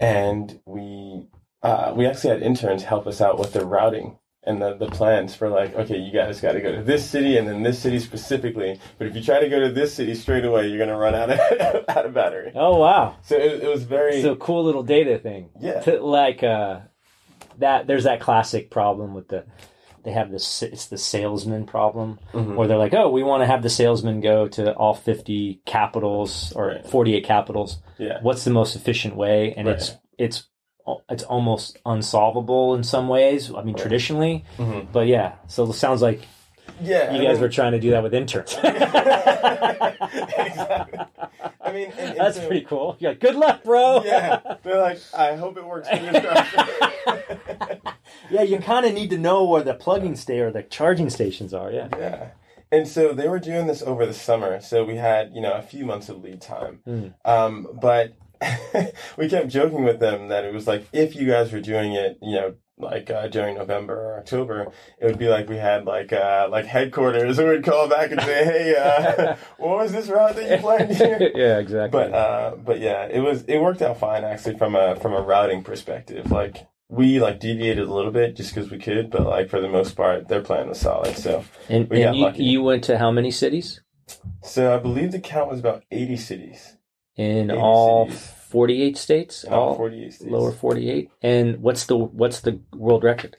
[0.00, 1.28] and we
[1.62, 5.34] uh, we actually had interns help us out with the routing and the, the plans
[5.34, 7.98] for like, okay, you guys got to go to this city and then this city
[7.98, 8.78] specifically.
[8.98, 11.30] But if you try to go to this city straight away, you're gonna run out
[11.30, 12.52] of out of battery.
[12.54, 13.16] Oh wow.
[13.22, 15.50] So it, it was very so cool little data thing.
[15.60, 15.80] Yeah.
[15.80, 16.80] To, like uh,
[17.58, 17.86] that.
[17.86, 19.44] There's that classic problem with the.
[20.04, 20.62] They have this.
[20.62, 22.56] It's the salesman problem, Mhm.
[22.56, 26.52] where they're like, "Oh, we want to have the salesman go to all 50 capitals
[26.54, 26.86] or Right.
[26.86, 27.78] 48 capitals.
[27.96, 28.18] yeah.
[28.20, 30.46] What's the most efficient way?" And it's it's
[31.08, 33.50] it's almost unsolvable in some ways.
[33.54, 34.88] I mean, traditionally, Mhm.
[34.92, 35.32] but yeah.
[35.48, 36.20] So it sounds like
[36.80, 38.54] Yeah, you I guys mean- were trying to do that with interns.
[38.62, 40.98] exactly.
[41.60, 42.96] I mean, and, and That's so- pretty cool.
[42.98, 44.02] You're like, good luck, bro.
[44.04, 45.88] Yeah, they're like, I hope it works.
[48.30, 51.52] Yeah, you kind of need to know where the plugging stay or the charging stations
[51.52, 51.70] are.
[51.70, 51.88] Yeah.
[51.98, 52.28] yeah,
[52.72, 55.60] and so they were doing this over the summer, so we had you know a
[55.62, 56.80] few months of lead time.
[56.84, 57.08] Hmm.
[57.24, 58.14] Um, but
[59.18, 62.18] we kept joking with them that it was like if you guys were doing it,
[62.22, 62.54] you know.
[62.76, 64.66] Like uh, during November or October,
[65.00, 68.20] it would be like we had like uh, like headquarters, and we'd call back and
[68.20, 72.00] say, "Hey, uh, what was this route that you planned here?" yeah, exactly.
[72.00, 75.20] But uh, but yeah, it was it worked out fine actually from a from a
[75.20, 76.32] routing perspective.
[76.32, 79.68] Like we like deviated a little bit just because we could, but like for the
[79.68, 81.16] most part, their plan was solid.
[81.16, 82.44] So and we got you, lucky.
[82.44, 83.80] you went to how many cities?
[84.42, 86.73] so I believe the count was about eighty cities,
[87.16, 88.30] In 80 all cities.
[88.48, 89.44] 48 states?
[89.44, 90.30] all all forty eight states.
[90.30, 91.10] lower 48?
[91.22, 93.36] And what's the what's the world record?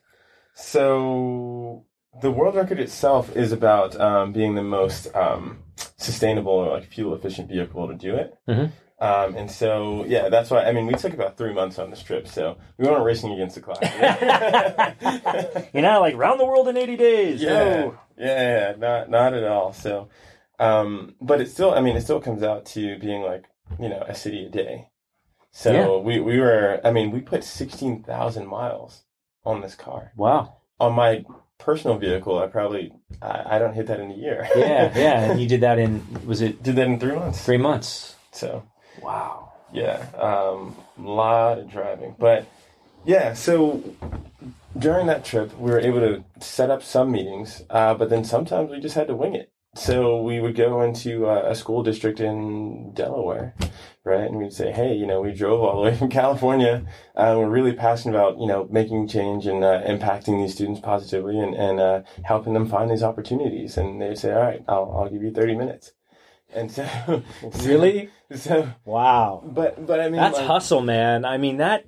[0.54, 1.86] So
[2.22, 5.60] the world record itself is about um, being the most um,
[5.98, 8.34] sustainable or like fuel efficient vehicle to do it.
[8.48, 8.72] Mhm.
[8.98, 10.64] Um, and so, yeah, that's why.
[10.64, 13.56] I mean, we took about three months on this trip, so we weren't racing against
[13.56, 13.82] the clock.
[15.74, 17.42] You're not like round the world in 80 days.
[17.42, 18.00] Yeah, No.
[18.18, 19.74] yeah, yeah, not not at all.
[19.74, 20.08] So,
[20.60, 23.44] um, but it still, I mean, it still comes out to being like
[23.80, 24.90] you know a city a day.
[25.52, 25.98] So Yeah.
[26.04, 29.04] we we were, I mean, we put sixteen thousand miles
[29.46, 30.12] on this car.
[30.16, 30.58] Wow.
[30.80, 31.24] On my
[31.58, 34.48] personal vehicle, I probably I, I don't hit that in a year.
[34.56, 35.20] Yeah, yeah.
[35.32, 37.46] And you did that in was it did that in three months.
[37.46, 38.16] three months?
[38.32, 38.64] So
[39.02, 39.54] Wow.
[39.72, 42.46] yeah, um, lot of driving, but
[43.06, 43.34] yeah.
[43.34, 43.82] So
[44.78, 48.70] during that trip, we were able to set up some meetings, uh, but then sometimes
[48.70, 49.52] we just had to wing it.
[49.78, 53.54] So we would go into uh, a school district in Delaware,
[54.06, 54.22] right?
[54.24, 56.86] And we'd say, hey, you know, we drove all the way from California.
[57.14, 61.38] Uh, we're really passionate about, you know, making change and uh, impacting these students positively
[61.40, 63.76] and, and uh, helping them find these opportunities.
[63.78, 65.92] And they'd say, all right, I'll, I'll give you 30 minutes.
[66.54, 66.88] And so,
[67.64, 68.10] Really?
[68.34, 69.44] So, Wow.
[69.46, 71.26] but, but I mean, That's like, hustle, man.
[71.26, 71.86] I mean that.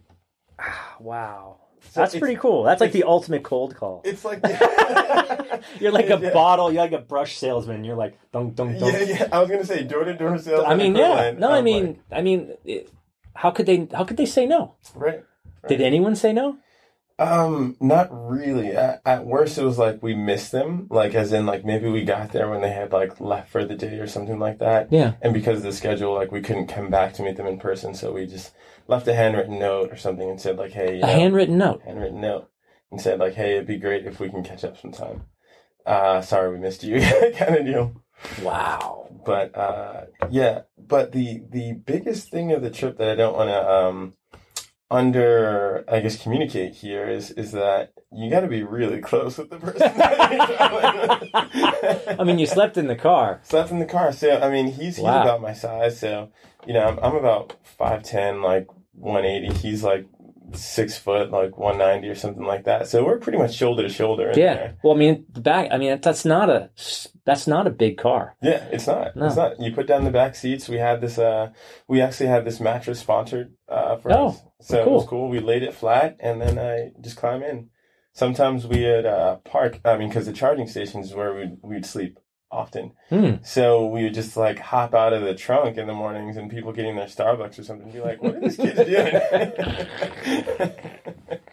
[0.60, 1.62] ah, Wow.
[1.92, 2.64] So That's pretty cool.
[2.64, 4.02] That's like the ultimate cold call.
[4.04, 4.40] It's like
[5.80, 6.34] You're like a Yeah.
[6.34, 6.72] bottle.
[6.72, 7.84] You're like a brush salesman.
[7.84, 8.94] You're like dunk dunk dunk.
[8.94, 9.28] Yeah, yeah.
[9.32, 10.64] I was gonna say door to door sales.
[10.68, 11.12] I mean, yeah.
[11.12, 12.90] equivalent No, I of, mean, like- I mean, it,
[13.34, 13.88] how could they?
[13.94, 14.76] How could they say no?
[14.96, 15.24] right.
[15.68, 16.58] Did anyone say no?
[17.20, 18.72] Um, not really.
[18.74, 22.04] At, at worst, it was like we missed them, like as in like maybe we
[22.04, 24.92] got there when they had like left for the day or something like that.
[24.92, 25.14] Yeah.
[25.22, 27.96] And because of the schedule, like we couldn't come back to meet them in person,
[27.96, 28.54] so we just
[28.88, 31.82] left a handwritten note or something and said like, hey, you A know, handwritten note.
[31.84, 32.50] handwritten note
[32.92, 35.24] and said like, hey, it'd be great if we can catch up sometime.
[35.88, 37.00] Uh, sorry we missed you,
[37.36, 38.04] kind of deal.
[38.44, 39.10] Wow.
[39.26, 43.50] But uh, yeah, but the the biggest thing of the trip that I don't want
[43.50, 44.14] to um
[44.90, 49.50] under I guess communicate here is is that you got to be really close with
[49.50, 49.80] the person.
[49.98, 52.20] that you're traveling with.
[52.20, 53.42] I mean, you slept in the car.
[53.44, 54.12] slept in the car.
[54.14, 55.22] So I mean, he's he's Wow.
[55.24, 56.00] about my size.
[56.00, 56.30] So
[56.66, 59.54] you know, I'm, I'm about five ten, like one eighty.
[59.54, 60.06] He's like
[60.54, 62.88] six foot, like one ninety or something like that.
[62.88, 64.28] So we're pretty much shoulder to shoulder.
[64.36, 64.54] Yeah.
[64.54, 64.78] there.
[64.84, 65.68] Well, I mean, the back.
[65.72, 66.70] I mean, that's not a.
[67.28, 68.38] That's not a big car.
[68.42, 69.14] Yeah, it's not.
[69.18, 69.26] No.
[69.26, 69.60] It's not.
[69.60, 70.70] You put down the back seats.
[70.70, 71.18] We had this.
[71.20, 71.52] Uh,
[71.86, 75.28] we actually had this mattress sponsored uh, for Oh, us, so it was cool.
[75.28, 77.70] We laid it flat, and then I just climb in.
[78.14, 79.82] Sometimes we would uh, park.
[79.84, 82.18] I mean, because the charging stations is where we'd we'd sleep
[82.50, 82.94] often.
[83.10, 83.44] Hmm.
[83.44, 86.72] So we would just like hop out of the trunk in the mornings, and people
[86.72, 90.72] getting their Starbucks or something be like, "What are these kids doing?"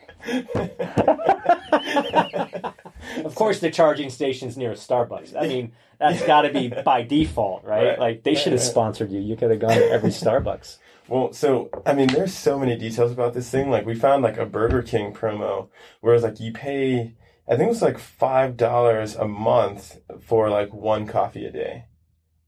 [3.24, 5.40] Of course, the charging station's near a Starbucks.
[5.40, 7.90] I mean, that's got to be by default, right?
[7.90, 7.98] Right.
[7.98, 9.20] Like they should have sponsored you.
[9.20, 10.78] You could have gone to every Starbucks.
[11.08, 13.70] Well, so I mean, there's so many details about this thing.
[13.70, 15.68] Like we found like a Burger King promo
[16.00, 17.14] where it's like you pay,
[17.46, 21.86] I think it was like five dollars a month for like one coffee a day,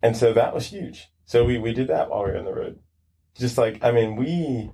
[0.02, 1.08] and so that was huge.
[1.26, 2.78] So we we did that while we were on the road.
[3.34, 4.70] Just like I mean, we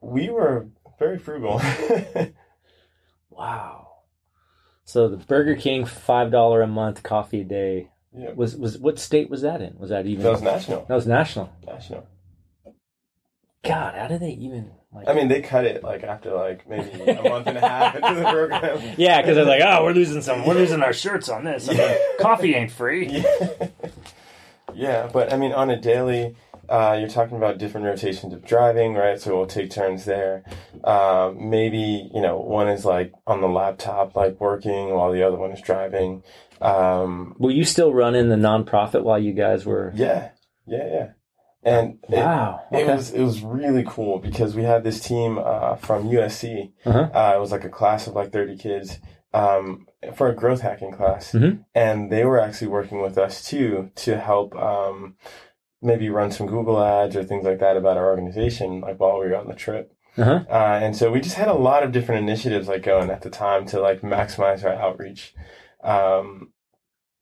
[0.00, 0.68] we were
[0.98, 1.60] very frugal.
[3.36, 3.88] Wow.
[4.84, 8.98] So the Burger King five dollar a month coffee a day yeah, was was what
[8.98, 9.76] state was that in?
[9.78, 10.84] Was that even that was national.
[10.86, 11.52] That was national.
[11.66, 12.06] National.
[13.64, 15.08] God, how did they even like?
[15.08, 18.14] I mean, they cut it like after like maybe a month and a half into
[18.14, 18.94] the program.
[18.98, 21.68] yeah, because they're like, oh, we're losing some, we're losing our shirts on this.
[21.68, 23.08] I mean, coffee ain't free.
[23.08, 23.68] Yeah.
[24.74, 26.36] yeah, but I mean, on a daily,
[26.68, 29.20] uh, you're talking about different rotations of driving, right?
[29.20, 30.44] So we'll take turns there.
[30.84, 35.36] Um, maybe, you know, one is like on the laptop, like working while the other
[35.36, 36.22] one is driving.
[36.60, 39.92] Um, Were you still running the nonprofit while you guys were?
[39.94, 40.30] yeah,
[40.66, 41.06] yeah, yeah.
[41.66, 42.60] And it, Wow.
[42.72, 42.94] it Okay.
[42.94, 46.72] was it was really cool because we had this team uh, from USC.
[46.84, 47.08] Uh-huh.
[47.12, 48.98] Uh, it was like a class of like 30 kids
[49.32, 51.32] um, for a growth hacking class.
[51.32, 51.64] Mhm.
[51.74, 55.16] And they were actually working with us too to help um,
[55.84, 59.26] maybe run some Google ads or things like that about our organization, like while we
[59.26, 59.94] were on the trip.
[60.16, 60.44] Uh-huh.
[60.48, 63.30] Uh, and so we just had a lot of different initiatives like going at the
[63.30, 65.34] time to like maximize our outreach.
[65.82, 66.52] Um,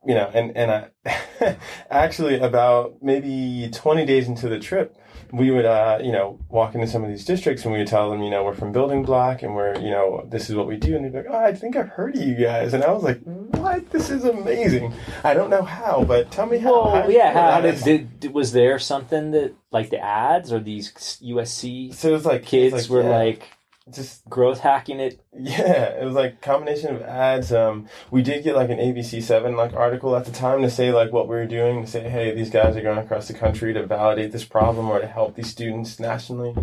[0.05, 1.57] you know, and, and I
[1.91, 4.97] actually about maybe 20 days into the trip,
[5.33, 8.11] we would, uh, you know, walk into some of these districts and we would tell
[8.11, 10.77] them, you know, we're from Building Block and we're, you know, this is what we
[10.77, 10.95] do.
[10.95, 12.75] And they'd be like, oh, I think I've heard of you guys.
[12.75, 13.91] And I was like, what?
[13.91, 14.93] This is amazing.
[15.25, 16.73] I don't know how, but tell me how.
[16.73, 17.33] Well, how yeah.
[17.33, 22.13] How, did, did was there something that like the ads or these USC so it
[22.13, 23.49] was like kids it's were yeah, like
[23.91, 25.21] just growth hacking it?
[25.33, 27.53] Yeah, it was like combination of ads.
[27.53, 30.93] Um, we did get like an ABC Seven like article at the time to say
[30.93, 33.73] like what we were doing to say, hey, these guys are going across the country
[33.73, 36.55] to validate this problem or to help these students nationally.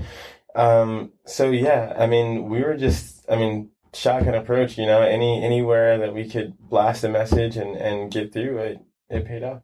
[0.55, 4.77] Um, so yeah, I mean, we were just, I mean, shotgun approach.
[4.77, 8.79] You know, any anywhere that we could blast a message and and get through it,
[9.10, 9.62] it paid off.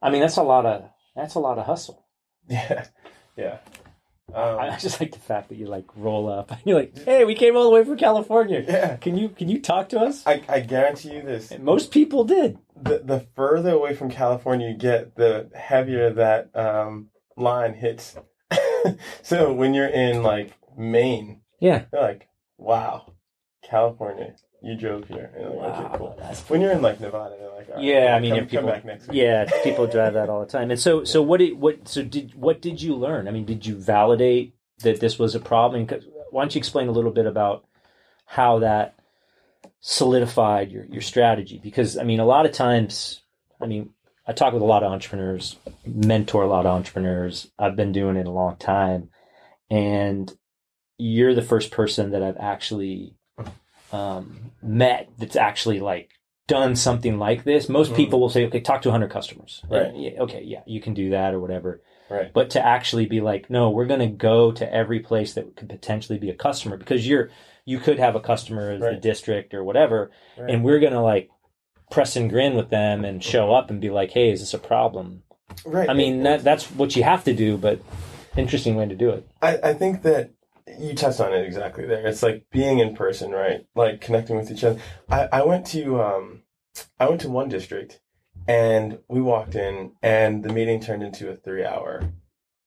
[0.00, 2.04] I mean, that's a lot of that's a lot of hustle.
[2.50, 2.86] Yeah,
[3.36, 3.58] yeah.
[4.34, 7.24] Um, I just like the fact that you like roll up and you're like, "Hey,
[7.24, 8.62] we came all the way from California.
[8.66, 11.50] yeah, Can you can you talk to us?" I, I guarantee you this.
[11.50, 12.58] And most people did.
[12.80, 18.16] the the further away from California you get, the heavier that um, line hits.
[19.22, 21.84] so when you're in like Maine, Yeah.
[21.92, 23.14] you're like, "Wow,
[23.62, 26.14] California, you drove here." And like, Wow, okay, cool.
[26.18, 28.70] that's- When you're in like Nevada, they're like, right, Yeah, I mean, come, people, come
[28.74, 30.70] back next week." yeah, people drive that all the time.
[30.70, 33.28] And so, so what did what so did what did you learn?
[33.28, 35.86] I mean, did you validate that this was a problem?
[35.86, 37.64] 'Cause- Why don't you explain a little bit about
[38.26, 38.94] how that
[39.80, 41.60] solidified your your strategy?
[41.62, 43.22] Because I mean, a lot of times,
[43.60, 43.90] I mean,
[44.26, 47.50] I talk with a lot of entrepreneurs, mentor a lot of entrepreneurs.
[47.58, 49.10] I've been doing it a long time,
[49.70, 50.30] and
[50.98, 53.14] you're the first person that I've actually
[53.92, 56.10] um, met that's actually like
[56.46, 57.68] done something like this.
[57.68, 57.96] Most Mhm.
[57.96, 59.94] people will say, "Okay, talk to 100 customers." Right.
[59.94, 61.82] Yeah, okay, yeah, you can do that or whatever.
[62.10, 62.32] Right.
[62.32, 65.68] but to actually be like, no, we're going to go to every place that could
[65.68, 67.28] potentially be a customer because you're
[67.66, 70.48] you could have a customer as the district or whatever, Right.
[70.48, 71.28] and we're going to like
[71.90, 74.58] press and grin with them and show up and be like, hey, is this a
[74.58, 75.22] problem?
[75.66, 75.90] right.
[75.90, 77.78] I mean, that that's what you have to do, but
[78.38, 79.28] interesting way to do it.
[79.42, 80.30] I, I think that
[80.78, 82.06] you touched on it exactly there.
[82.06, 83.66] It's like being in person, right?
[83.74, 84.80] Like connecting with each other.
[85.10, 86.42] I, I went to um
[86.98, 88.00] I went to one district
[88.46, 92.12] and we walked in and the meeting turned into a three hour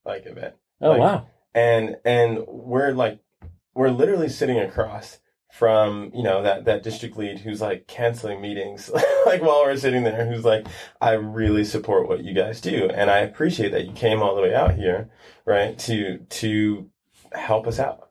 [0.06, 0.56] like event.
[0.82, 3.20] Oh Like, wow, And and we're like
[3.74, 5.20] we're literally sitting across
[5.52, 8.90] from, you know, that, that district lead who's like canceling meetings
[9.26, 10.66] like while we're sitting there, who's like,
[11.02, 12.90] I really support what you guys do.
[12.90, 15.10] And I appreciate that you came all the way out here,
[15.46, 16.90] right, to to
[17.34, 18.10] help us out.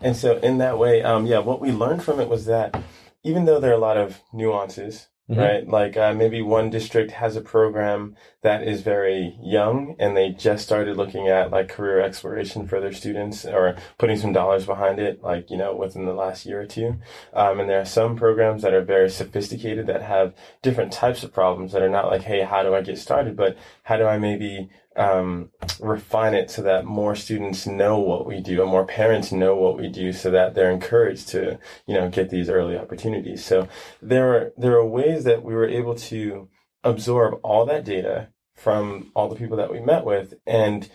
[0.00, 2.80] And so in that way, um, yeah, what we learned from it was that
[3.22, 5.38] even though there are a lot of nuances, Mhm.
[5.38, 5.68] right?
[5.68, 10.64] Like uh, maybe one district has a program that is very young and they just
[10.64, 15.22] started looking at like career exploration for their students or putting some dollars behind it,
[15.22, 16.96] like, you know, within the last year or two.
[17.32, 21.32] Um, and there are some programs that are very sophisticated that have different types of
[21.32, 23.36] problems that are not like, hey, how do I get started?
[23.36, 28.40] But how do I maybe um, refine it so that more students know what we
[28.40, 32.08] do and more parents know what we do so that they're encouraged to, you know,
[32.08, 33.44] get these early opportunities.
[33.44, 33.68] So
[34.00, 36.48] there are, there are ways that we were able to
[36.84, 40.88] absorb all that data from all the people that we met with and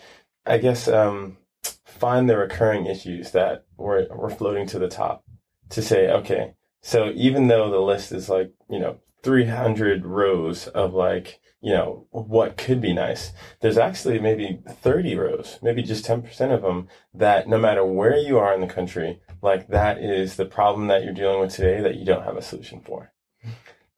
[0.46, 1.36] I guess, um,
[1.84, 5.24] find the recurring issues that were, were floating to the top
[5.70, 10.94] to say, okay, so even though the list is like, you know, 300 rows of
[10.94, 16.50] like, you know, what could be nice, there's actually maybe 30 rows, maybe just 10%
[16.50, 20.46] of them that no matter where you are in the country, like that is the
[20.46, 23.12] problem that you're dealing with today that you don't have a solution for.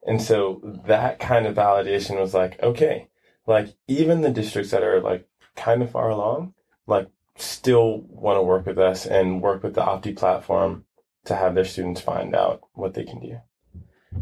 [0.05, 3.07] And so that kind of validation was like, okay,
[3.47, 6.55] like even the districts that are like kind of far along,
[6.87, 7.07] like
[7.37, 10.83] still want to work with us and work with the Oppti platform
[11.23, 13.37] to have their students find out what they can do.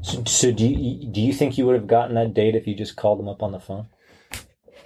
[0.01, 2.75] So, so do you do you think you would have gotten that date if you
[2.75, 3.87] just called them up on the phone?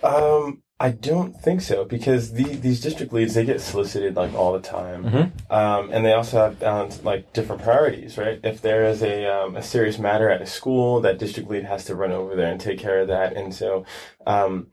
[0.02, 4.52] Um, I don't think so because the, these district leads they get solicited like all
[4.52, 5.52] the time, Mhm.
[5.52, 8.40] um, and they also have balanced like different priorities, right?
[8.44, 11.86] If there is a um, a serious matter at a school, that district lead has
[11.86, 13.86] to run over there and take care of that, and so.
[14.28, 14.68] Um,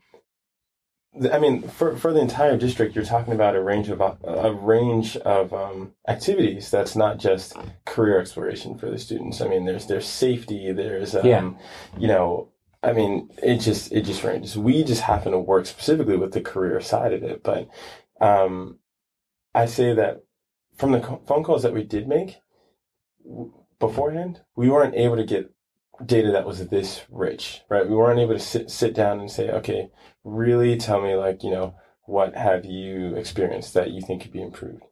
[1.29, 5.17] I mean, for, for the entire district, you're talking about a range of a range
[5.17, 6.71] of um, activities.
[6.71, 7.55] That's not just
[7.85, 9.41] career exploration for the students.
[9.41, 10.71] I mean, there's there's safety.
[10.71, 11.51] There's um, Yeah.
[11.97, 12.49] you know,
[12.81, 14.57] I mean, it just it just ranges.
[14.57, 17.67] We just happen to work specifically with the career side of it, but
[18.21, 18.79] um,
[19.53, 20.23] I say that
[20.77, 22.37] from the phone calls that we did make
[23.79, 25.51] beforehand, we weren't able to get
[26.05, 27.87] data that was this rich, right?
[27.87, 29.89] We weren't able to sit sit down and say, okay,
[30.23, 31.75] really tell me like you know
[32.05, 34.83] what have you experienced that you think could be improved,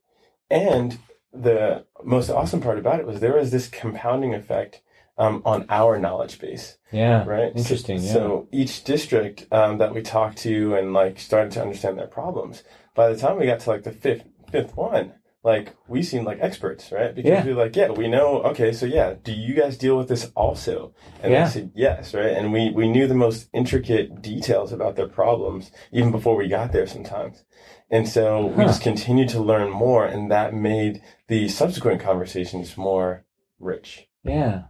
[0.49, 0.99] and
[1.33, 4.81] the most awesome part about it was there was this compounding effect
[5.17, 7.51] um, on our knowledge base Yeah, right?
[7.55, 7.99] Interesting.
[7.99, 8.13] So, yeah.
[8.13, 12.63] so each district um, that we talked to and like started to understand their problems,
[12.95, 15.13] by the time we got to like the fifth fifth one,
[15.43, 17.15] like we seem like experts, right?
[17.15, 17.45] Because Yeah.
[17.45, 18.41] we're like, yeah, we know.
[18.43, 20.93] Okay, so yeah, do you guys deal with this also?
[21.23, 21.45] And Yeah.
[21.45, 22.33] they said yes, right?
[22.33, 26.71] And we we knew the most intricate details about their problems even before we got
[26.71, 27.45] there sometimes.
[27.89, 33.25] And so we just continued to learn more, and that made the subsequent conversations more
[33.59, 34.07] rich.
[34.23, 34.63] Yeah.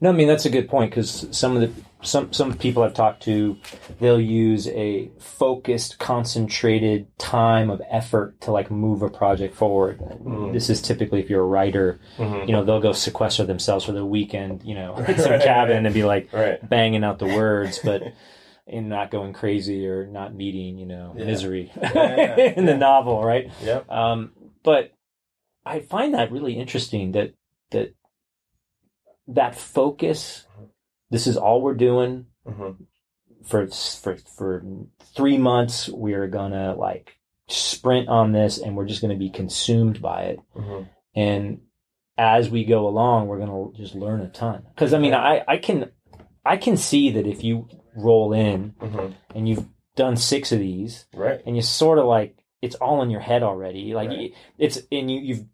[0.00, 2.94] No, I mean that's a good point because some of the some some people I've
[2.94, 3.56] talked to,
[4.00, 9.98] they'll use a focused, concentrated time of effort to like move a project forward.
[10.00, 10.52] Mm.
[10.52, 12.46] This is typically if you're a writer, Mhm.
[12.46, 15.94] you know, they'll go sequester themselves for the weekend, you know, in some cabin and
[15.94, 16.66] be like Right.
[16.68, 18.02] banging out the words, but
[18.66, 21.24] and not going crazy or not meeting, you know, Yeah.
[21.24, 23.50] misery yeah, in the novel, right?
[23.62, 23.90] Yep.
[23.90, 24.32] Um,
[24.62, 24.92] but
[25.64, 27.34] I find that really interesting that
[27.70, 27.94] that
[29.28, 30.46] that focus.
[31.12, 32.70] This is all we're doing hmm
[33.44, 34.64] for for for
[35.14, 35.88] three months.
[35.88, 37.16] We're gonna like
[37.48, 40.40] sprint on this, and we're just gonna be consumed by it.
[40.56, 40.82] hmm
[41.14, 41.60] And
[42.16, 44.64] as we go along, we're gonna just learn a ton.
[44.74, 45.90] Because I mean, I I can
[46.44, 51.04] I can see that if you roll in hmm and you've done six of these,
[51.14, 51.40] Right.
[51.44, 54.32] and you sort of like it's all in your head already like Right.
[54.56, 55.44] it's and you you've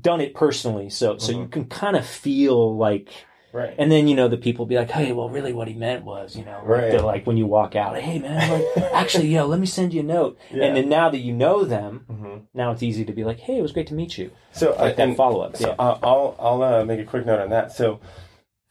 [0.00, 1.52] done it personally so so you Mhm.
[1.52, 3.08] can kind of feel like
[3.56, 3.74] Right.
[3.78, 6.36] and then you know the people be like hey well really what he meant was
[6.36, 6.90] you know like, Right.
[6.90, 10.00] they're like when you walk out hey man like actually yeah let me send you
[10.00, 10.64] a note Yeah.
[10.64, 13.58] and then now that you know them hmm now it's easy to be like hey
[13.58, 15.74] it was great to meet you So I like that and follow up so yeah
[15.78, 17.72] uh, I'll I'll uh, make a quick note on that.
[17.72, 18.00] So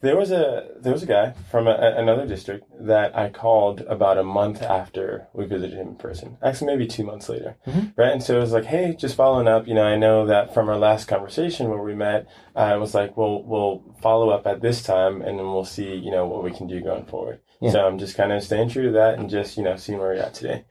[0.06, 4.18] There was a there was a guy from a, another district that I called about
[4.20, 6.38] a month after we visited him in person.
[6.44, 7.94] Actually, maybe two months later, Mhm.
[7.98, 8.12] right?
[8.12, 9.68] And so it was like, hey, just following up.
[9.68, 13.18] You know, I know that from our last conversation where we met, I was like,
[13.18, 16.52] well, we'll follow up at this time, and then we'll see, you know, what we
[16.52, 17.40] can do going forward.
[17.60, 17.72] Yeah.
[17.72, 20.10] So I'm just kind of staying true to that, and just you know, seeing where
[20.10, 20.66] we're at today.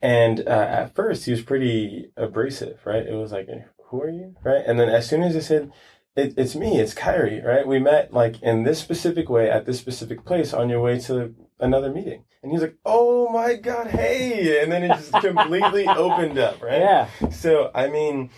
[0.00, 3.06] And uh, at first, he was pretty abrasive, right?
[3.06, 3.48] It was like,
[3.90, 4.62] who are you, right?
[4.66, 5.72] And then as soon as I said
[6.18, 7.66] it, it's me, it's Khiry, right?
[7.66, 11.34] We met like in this specific way at this specific place on your way to
[11.60, 12.24] another meeting.
[12.42, 14.62] And he's like, oh my God, hey.
[14.62, 16.80] And then it just completely opened up, right?
[16.80, 17.08] Yeah.
[17.30, 18.30] So, I mean,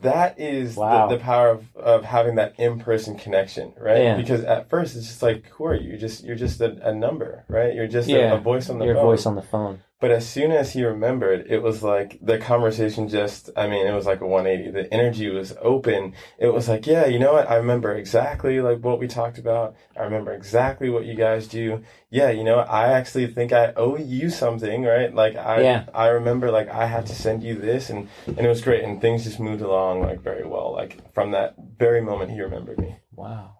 [0.00, 1.08] that is Wow.
[1.08, 4.02] the, the power of, of having that in-person connection, right?
[4.02, 4.16] Yeah.
[4.16, 5.90] Because at first it's just like, who are you?
[5.90, 7.74] You're just, you're just a, a number, right?
[7.74, 8.32] You're just Yeah.
[8.32, 9.04] a, a voice on the Your phone.
[9.04, 9.82] voice on the phone.
[10.02, 13.92] But as soon as he remembered, it was like the conversation just, I mean, it
[13.92, 14.72] was like a 180.
[14.72, 16.14] The energy was open.
[16.40, 17.48] It was like, yeah, you know what?
[17.48, 19.76] I remember exactly like what we talked about.
[19.96, 21.84] I remember exactly what you guys do.
[22.10, 22.68] Yeah, you know, what?
[22.68, 25.14] I actually think I owe you something, right?
[25.14, 25.84] Like I, Yeah.
[25.94, 28.82] I remember like I had to send you this and, and it was great.
[28.82, 30.72] And things just moved along like very well.
[30.72, 32.96] Like from that very moment he remembered me.
[33.12, 33.54] Wow.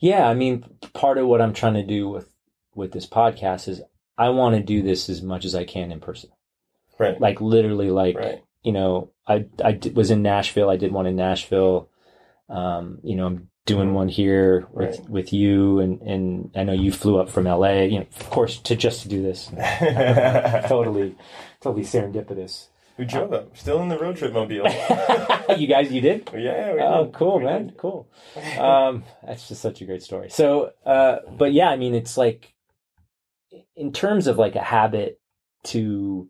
[0.00, 0.64] Yeah, I mean,
[0.94, 2.30] part of what I'm trying to do with
[2.74, 3.82] with this podcast is
[4.18, 6.30] I want to do this as much as I can in person.
[6.98, 7.20] Right.
[7.20, 8.42] Like literally, like Right.
[8.62, 10.70] you know, I I was in Nashville.
[10.70, 11.88] I did one in Nashville.
[12.48, 15.08] Um, you know, I'm doing one here with Right.
[15.10, 17.82] with you, and and I know you flew up from LA.
[17.82, 19.50] You know, of course, to just to do this.
[20.68, 21.14] totally,
[21.60, 22.68] totally serendipitous.
[22.98, 24.64] we drove up, Still in the road trip mobile.
[25.58, 26.30] you guys, you did?
[26.34, 26.72] yeah.
[26.74, 27.12] We Oh, did.
[27.14, 27.66] cool, We man.
[27.68, 27.76] did.
[27.76, 28.08] Cool.
[28.58, 30.30] Um, that's just such a great story.
[30.30, 32.54] So, uh, but yeah, I mean, it's like,
[33.74, 35.20] in terms of like a habit
[35.64, 36.28] to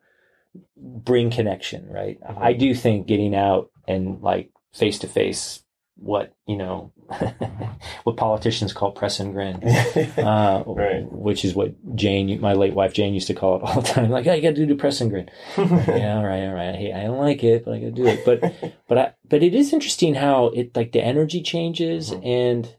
[0.77, 2.19] bring connection, right?
[2.21, 2.39] Mhm.
[2.41, 5.63] I do think getting out and like face to face,
[5.99, 6.93] what, you know,
[8.05, 9.61] what politicians call press and grin.
[10.19, 11.11] Uh, Right.
[11.11, 14.11] Which is what Jane, my late wife Jane, used to call it all the time.
[14.11, 16.75] Like, oh, you got to do the press and grin yeah, all right, all right.
[16.75, 18.25] Hey, I don't like it, but I gotta do it.
[18.25, 22.27] But but I but it is interesting how it like the energy changes Mhm.
[22.27, 22.77] and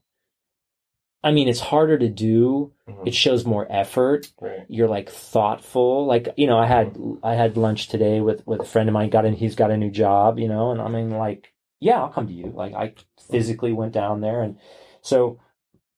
[1.28, 2.72] I mean it's harder to do.
[2.88, 3.08] Mhm.
[3.08, 4.32] It shows more effort.
[4.40, 4.66] right.
[4.70, 6.06] You're like thoughtful.
[6.06, 9.10] Like, you know, I had I had lunch today with with a friend of mine,
[9.10, 12.10] got in he's got a new job, you know, and I mean like, yeah, I'll
[12.10, 12.52] come to you.
[12.56, 12.94] Like I
[13.30, 14.58] physically went down there and
[15.02, 15.40] so,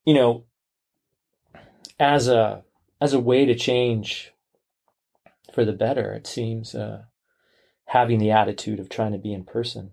[0.04, 0.46] you know,
[2.00, 2.64] as a
[3.00, 4.34] as a way to change
[5.54, 7.04] for the better, it seems uh,
[7.86, 9.92] having the attitude of trying to be in person,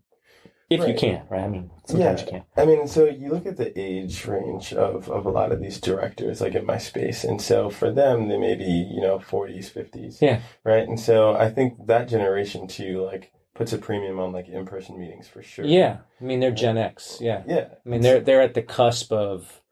[0.69, 0.97] if you Right.
[0.99, 1.43] can, right?
[1.45, 2.27] I mean, sometimes Yeah.
[2.27, 2.45] you can't.
[2.57, 5.81] I mean, so you look at the age range of, of a lot of these
[5.81, 9.71] directors, like in my space, and so for them, they may be, you know, 40s,
[9.71, 10.21] 50s.
[10.21, 10.41] Yeah.
[10.65, 10.87] Right.
[10.87, 14.99] And so I think that generation too, like, puts a premium on like in person
[14.99, 15.65] meetings for sure.
[15.65, 17.19] Yeah, I mean they're Gen X.
[17.23, 17.69] Yeah, Yeah.
[17.87, 19.63] I mean they're they're at the cusp of,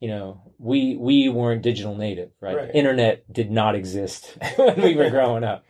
[0.00, 2.56] you know, we we weren't digital native, right?
[2.56, 2.70] Right.
[2.74, 5.64] Internet did not exist when we were growing up.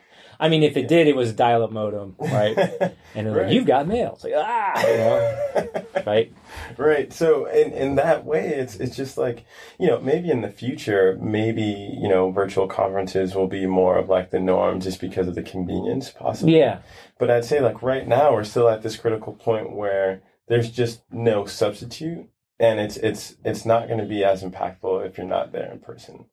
[0.44, 2.54] I mean, if it did, it was dial-up modem, right?
[3.16, 4.14] And was like, you've got mail.
[4.14, 6.32] It's like ah, you know, right?
[6.76, 7.12] Right.
[7.12, 9.46] So in in that way, it's it's just like
[9.78, 14.08] you know maybe in the future, maybe you know virtual conferences will be more of
[14.08, 16.58] like the norm just because of the convenience, possibly.
[16.58, 16.80] Yeah,
[17.20, 21.02] But I'd say like right now we're still at this critical point where there's just
[21.12, 22.28] no substitute,
[22.58, 25.78] and it's it's it's not going to be as impactful if you're not there in
[25.78, 26.26] person.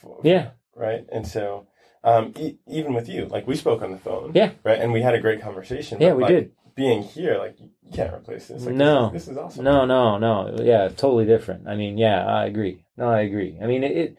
[0.00, 1.06] For- yeah, Right.
[1.10, 1.67] And so.
[2.04, 4.52] Um, e- even with you, like we spoke on the phone, Yeah.
[4.64, 6.00] right, and we had a great conversation.
[6.00, 6.12] yeah.
[6.12, 6.52] We like, did.
[6.74, 8.64] Being here, like you can't replace this.
[8.64, 9.10] Like, No.
[9.10, 9.64] this is, this is awesome.
[9.64, 10.56] No, no, no.
[10.62, 11.66] Yeah, totally different.
[11.66, 12.84] I mean, yeah, I agree.
[12.96, 13.58] No, I agree.
[13.60, 14.16] I mean, it, it.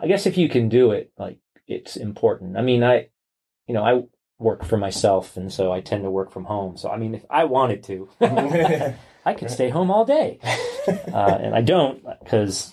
[0.00, 2.56] I guess if you can do it, like it's important.
[2.56, 3.08] I mean, I,
[3.66, 4.02] you know, I
[4.38, 6.76] work for myself, and so I tend to work from home.
[6.76, 8.08] So I mean, if I wanted to,
[9.24, 10.38] I could stay home all day,
[10.88, 12.72] uh, and I don't because,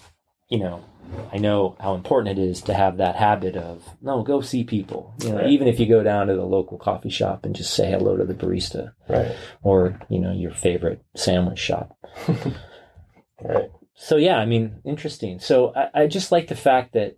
[0.50, 0.84] you know,
[1.32, 5.14] I know how important it is to have that habit of no, go see people.
[5.24, 5.50] You know, Right.
[5.50, 8.24] even if you go down to the local coffee shop and just say hello to
[8.26, 11.98] the barista right, or you know your favorite sandwich shop.
[13.42, 13.70] right.
[13.96, 15.40] So yeah, I mean, interesting.
[15.40, 17.18] So I, I just like the fact that.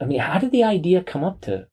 [0.00, 1.68] I mean, how did the idea come up to,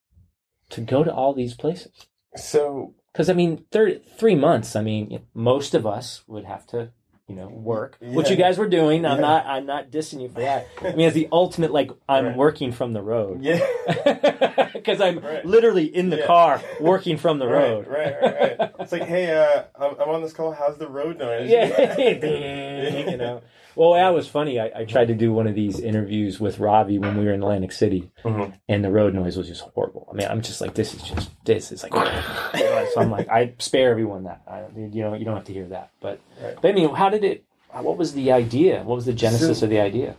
[0.69, 2.07] to go to all these places?
[2.35, 4.75] So Because I mean, thir- three months.
[4.75, 6.91] I mean, most of us would have to,
[7.32, 9.05] you know, work, which you guys were doing.
[9.05, 9.21] I'm Yeah.
[9.21, 9.45] not.
[9.45, 10.67] I'm not dissing you for that.
[10.82, 11.71] I mean, it's the ultimate.
[11.71, 12.36] Like, I'm Right.
[12.36, 13.41] working from the road.
[13.41, 13.59] yeah,
[14.73, 15.45] Because I'm Right.
[15.45, 16.25] literally in the Yeah.
[16.27, 17.88] car working from the road.
[17.88, 18.71] Right, right, right, right.
[18.79, 20.51] It's like, hey, uh, I'm, I'm on this call.
[20.51, 21.49] How's the road noise?
[21.49, 21.97] yeah,
[23.09, 23.41] you know.
[23.76, 24.59] Well, that was funny.
[24.59, 27.41] I, I tried to do one of these interviews with Ravi when we were in
[27.41, 28.53] Atlantic City, Mhm.
[28.67, 30.07] and the road noise was just horrible.
[30.11, 31.93] I mean, I'm just like, this is just this is like.
[31.93, 34.41] so I'm like, I spare everyone that.
[34.47, 35.91] I, you know, you don't have to hear that.
[36.01, 36.55] But, Right.
[36.61, 37.45] but I mean, how did it?
[37.74, 38.84] what was the idea?
[38.84, 40.15] What was the genesis So- of the idea?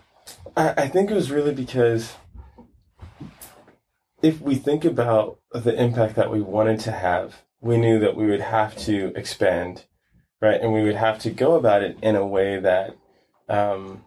[0.56, 2.14] I, I think it was really because
[4.22, 8.26] if we think about the impact that we wanted to have, we knew that we
[8.26, 9.84] would have to expand,
[10.40, 10.60] right?
[10.60, 12.96] And we would have to go about it in a way that
[13.52, 14.02] um,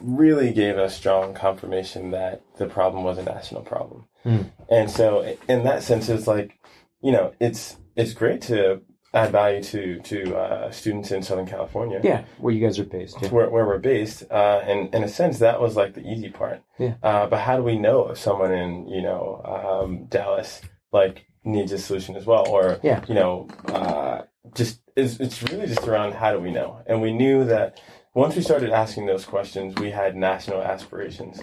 [0.00, 4.06] really gave us strong confirmation that the problem was a national problem.
[4.22, 4.42] Hmm.
[4.70, 6.58] And so, in that sense, it's like,
[7.02, 8.82] you know, it's it's great to
[9.14, 13.16] add value to to uh, students in Southern California Yeah, where you guys are based.
[13.22, 13.28] Yeah.
[13.30, 14.24] where, where we're based.
[14.30, 16.62] Uh, and in a sense, that was like the easy part.
[16.78, 16.94] Yeah.
[17.02, 20.60] Uh, but how do we know if someone in, you know, um, Dallas,
[20.92, 22.46] like, needs a solution as well?
[22.48, 23.02] Or, Yeah.
[23.08, 24.22] you know, uh,
[24.54, 26.82] just, it's, it's really just around how do we know?
[26.86, 27.80] And we knew that
[28.14, 31.42] once we started asking those questions, we had national aspirations.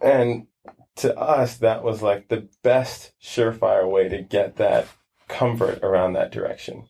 [0.00, 0.46] And
[0.96, 4.88] to us, that was like the best surefire way to get that
[5.28, 6.88] comfort around that direction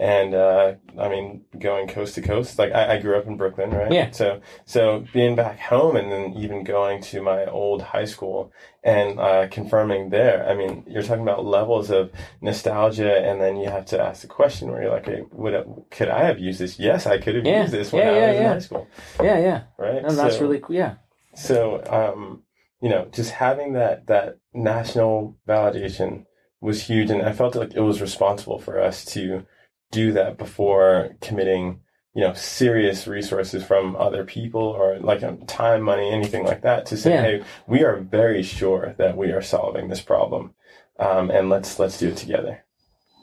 [0.00, 2.58] and uh, I mean, going coast to coast.
[2.58, 3.90] Like I, I grew up in Brooklyn, right?
[3.92, 4.10] Yeah.
[4.12, 8.52] So so being back home and then even going to my old high school
[8.84, 10.48] and uh, confirming there.
[10.48, 14.28] I mean, you're talking about levels of nostalgia, and then you have to ask the
[14.28, 16.78] question where you're like, hey, would I, could I have used this?
[16.78, 17.62] Yes, I could have Yeah.
[17.62, 18.88] used this when Yeah, I yeah, was in high school,
[19.22, 19.62] Yeah, yeah.
[19.78, 19.96] right?
[20.04, 20.76] And that's So- really cool.
[20.76, 20.94] Yeah.
[21.34, 22.42] so, um,
[22.80, 26.24] you know, just having that that national validation
[26.60, 29.44] was huge, and I felt like it was responsible for us to
[29.90, 31.80] do that before committing,
[32.14, 36.86] you know, serious resources from other people or like um, time, money, anything like that
[36.86, 37.22] to say, Yeah.
[37.22, 40.54] hey, we are very sure that we are solving this problem,
[40.98, 42.64] um, and let's let's do it together,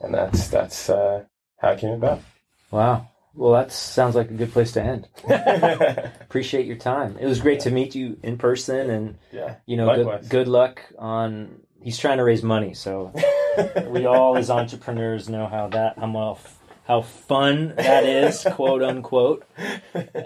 [0.01, 1.23] and that's that's uh,
[1.57, 2.21] how it came about.
[2.71, 3.07] Wow.
[3.37, 5.09] Well, that sounds like a good place to end.
[6.21, 7.17] Appreciate your time.
[7.19, 10.81] It was great to meet you in person, and yeah, you know, good, good luck
[10.97, 11.61] on.
[11.81, 13.13] He's trying to raise money, so
[13.89, 16.39] we all as entrepreneurs know how that how well,
[16.85, 19.45] how fun that is, quote unquote.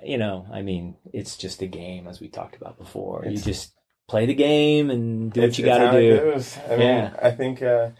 [0.04, 3.26] You know, I mean, it's just a game, as we talked about before.
[3.26, 3.74] you just
[4.08, 6.44] play the game and do what you got to it do.
[6.68, 7.16] I mean, Yeah.
[7.22, 7.92] I think, uh,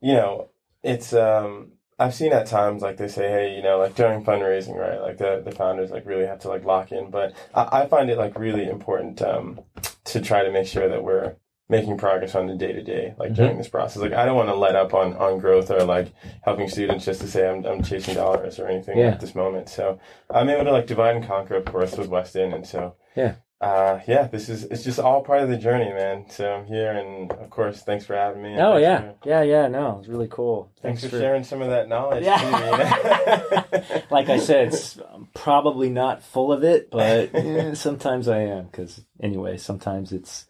[0.00, 0.50] you know,
[0.82, 4.76] it's, um, I've seen at times like they say, hey, you know, like during fundraising,
[4.76, 5.00] right?
[5.00, 8.10] Like the, the founders like really have to like lock in, but I, I find
[8.10, 9.60] it like really important, um,
[10.04, 11.34] to try to make sure that we're
[11.70, 13.58] making progress on the day to day, like during Mm-hmm.
[13.58, 14.00] this process.
[14.02, 16.12] Like I don't want to let up on, on growth or like
[16.42, 19.08] helping students just to say I'm, I'm chasing dollars or anything Yeah.
[19.08, 19.68] at this moment.
[19.68, 19.98] So
[20.30, 22.54] I'm able to like divide and conquer, of course, with Weston.
[22.54, 23.34] And so, Yeah.
[23.60, 26.24] uh, yeah, this is it's just all part of the journey, man.
[26.30, 28.56] So I'm here, and of course, thanks for having me.
[28.58, 29.68] Oh yeah, for, yeah, yeah.
[29.68, 30.70] No, it's really cool.
[30.80, 32.24] thanks, for, sharing some of that knowledge.
[32.24, 32.38] Yeah.
[32.38, 32.52] too, you
[33.82, 34.02] know?
[34.10, 34.98] like I said, it's
[35.34, 38.66] probably not full of it, but eh, sometimes I am.
[38.66, 40.46] Because anyway, sometimes it's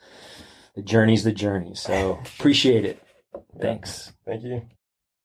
[0.78, 1.74] the journey's the journey.
[1.74, 3.02] So appreciate it.
[3.60, 4.12] Thanks.
[4.24, 4.62] Thank you.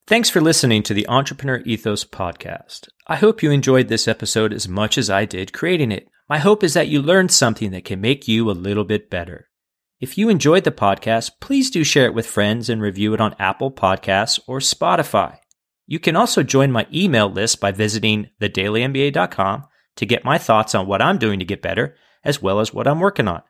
[0.08, 2.90] Thanks for listening to the Entrepreneur Ethos podcast.
[3.06, 6.08] I hope you enjoyed this episode as much as I did creating it.
[6.28, 9.48] My hope is that you learned something that can make you a little bit better.
[10.02, 13.36] If you enjoyed the podcast, please do share it with friends and review it on
[13.38, 15.38] Apple Podcasts or Spotify.
[15.86, 19.66] You can also join my email list by visiting thedailymba.com
[19.98, 22.88] to get my thoughts on what I'm doing to get better, as well as what
[22.88, 23.44] I'm working on.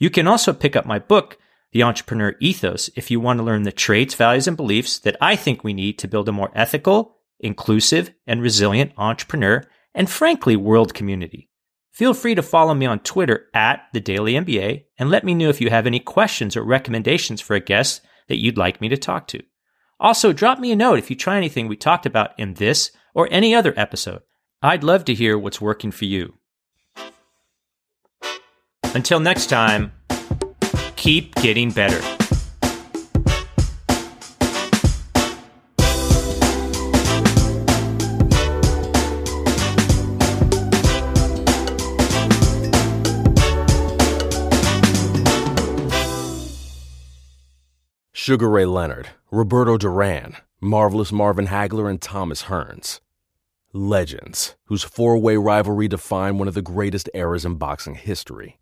[0.00, 1.38] You can also pick up my book,
[1.72, 5.36] The Entrepreneur Ethos, if you want to learn the traits, values, and beliefs that I
[5.36, 9.62] think we need to build a more ethical, inclusive, and resilient entrepreneur
[9.94, 11.50] and frankly, world community.
[11.92, 15.50] Feel free to follow me on Twitter at the Daily MBA and let me know
[15.50, 18.96] if you have any questions or recommendations for a guest that you'd like me to
[18.96, 19.42] talk to.
[19.98, 23.28] Also, drop me a note if you try anything we talked about in this or
[23.30, 24.22] any other episode.
[24.62, 26.39] I'd love to hear what's working for you.
[28.94, 29.92] Until next time,
[30.96, 32.00] keep getting better.
[48.12, 53.00] Sugar Ray Leonard, Roberto Duran, Marvelous Marvin Hagler, and Thomas Hearns.
[53.72, 58.59] Legends, whose four way rivalry defined one of the greatest eras in boxing history.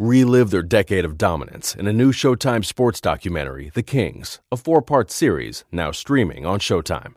[0.00, 4.80] Relive their decade of dominance in a new Showtime sports documentary, The Kings, a four
[4.80, 7.14] part series now streaming on Showtime.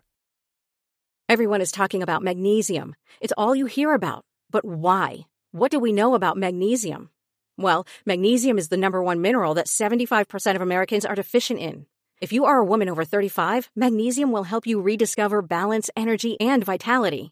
[1.29, 2.95] Everyone is talking about magnesium.
[3.19, 4.25] It's all you hear about.
[4.49, 5.27] But why?
[5.51, 7.11] What do we know about magnesium?
[7.55, 11.85] Well, magnesium is the number one mineral that 75% of Americans are deficient in.
[12.19, 16.65] If you are a woman over 35, magnesium will help you rediscover balance, energy, and
[16.65, 17.31] vitality.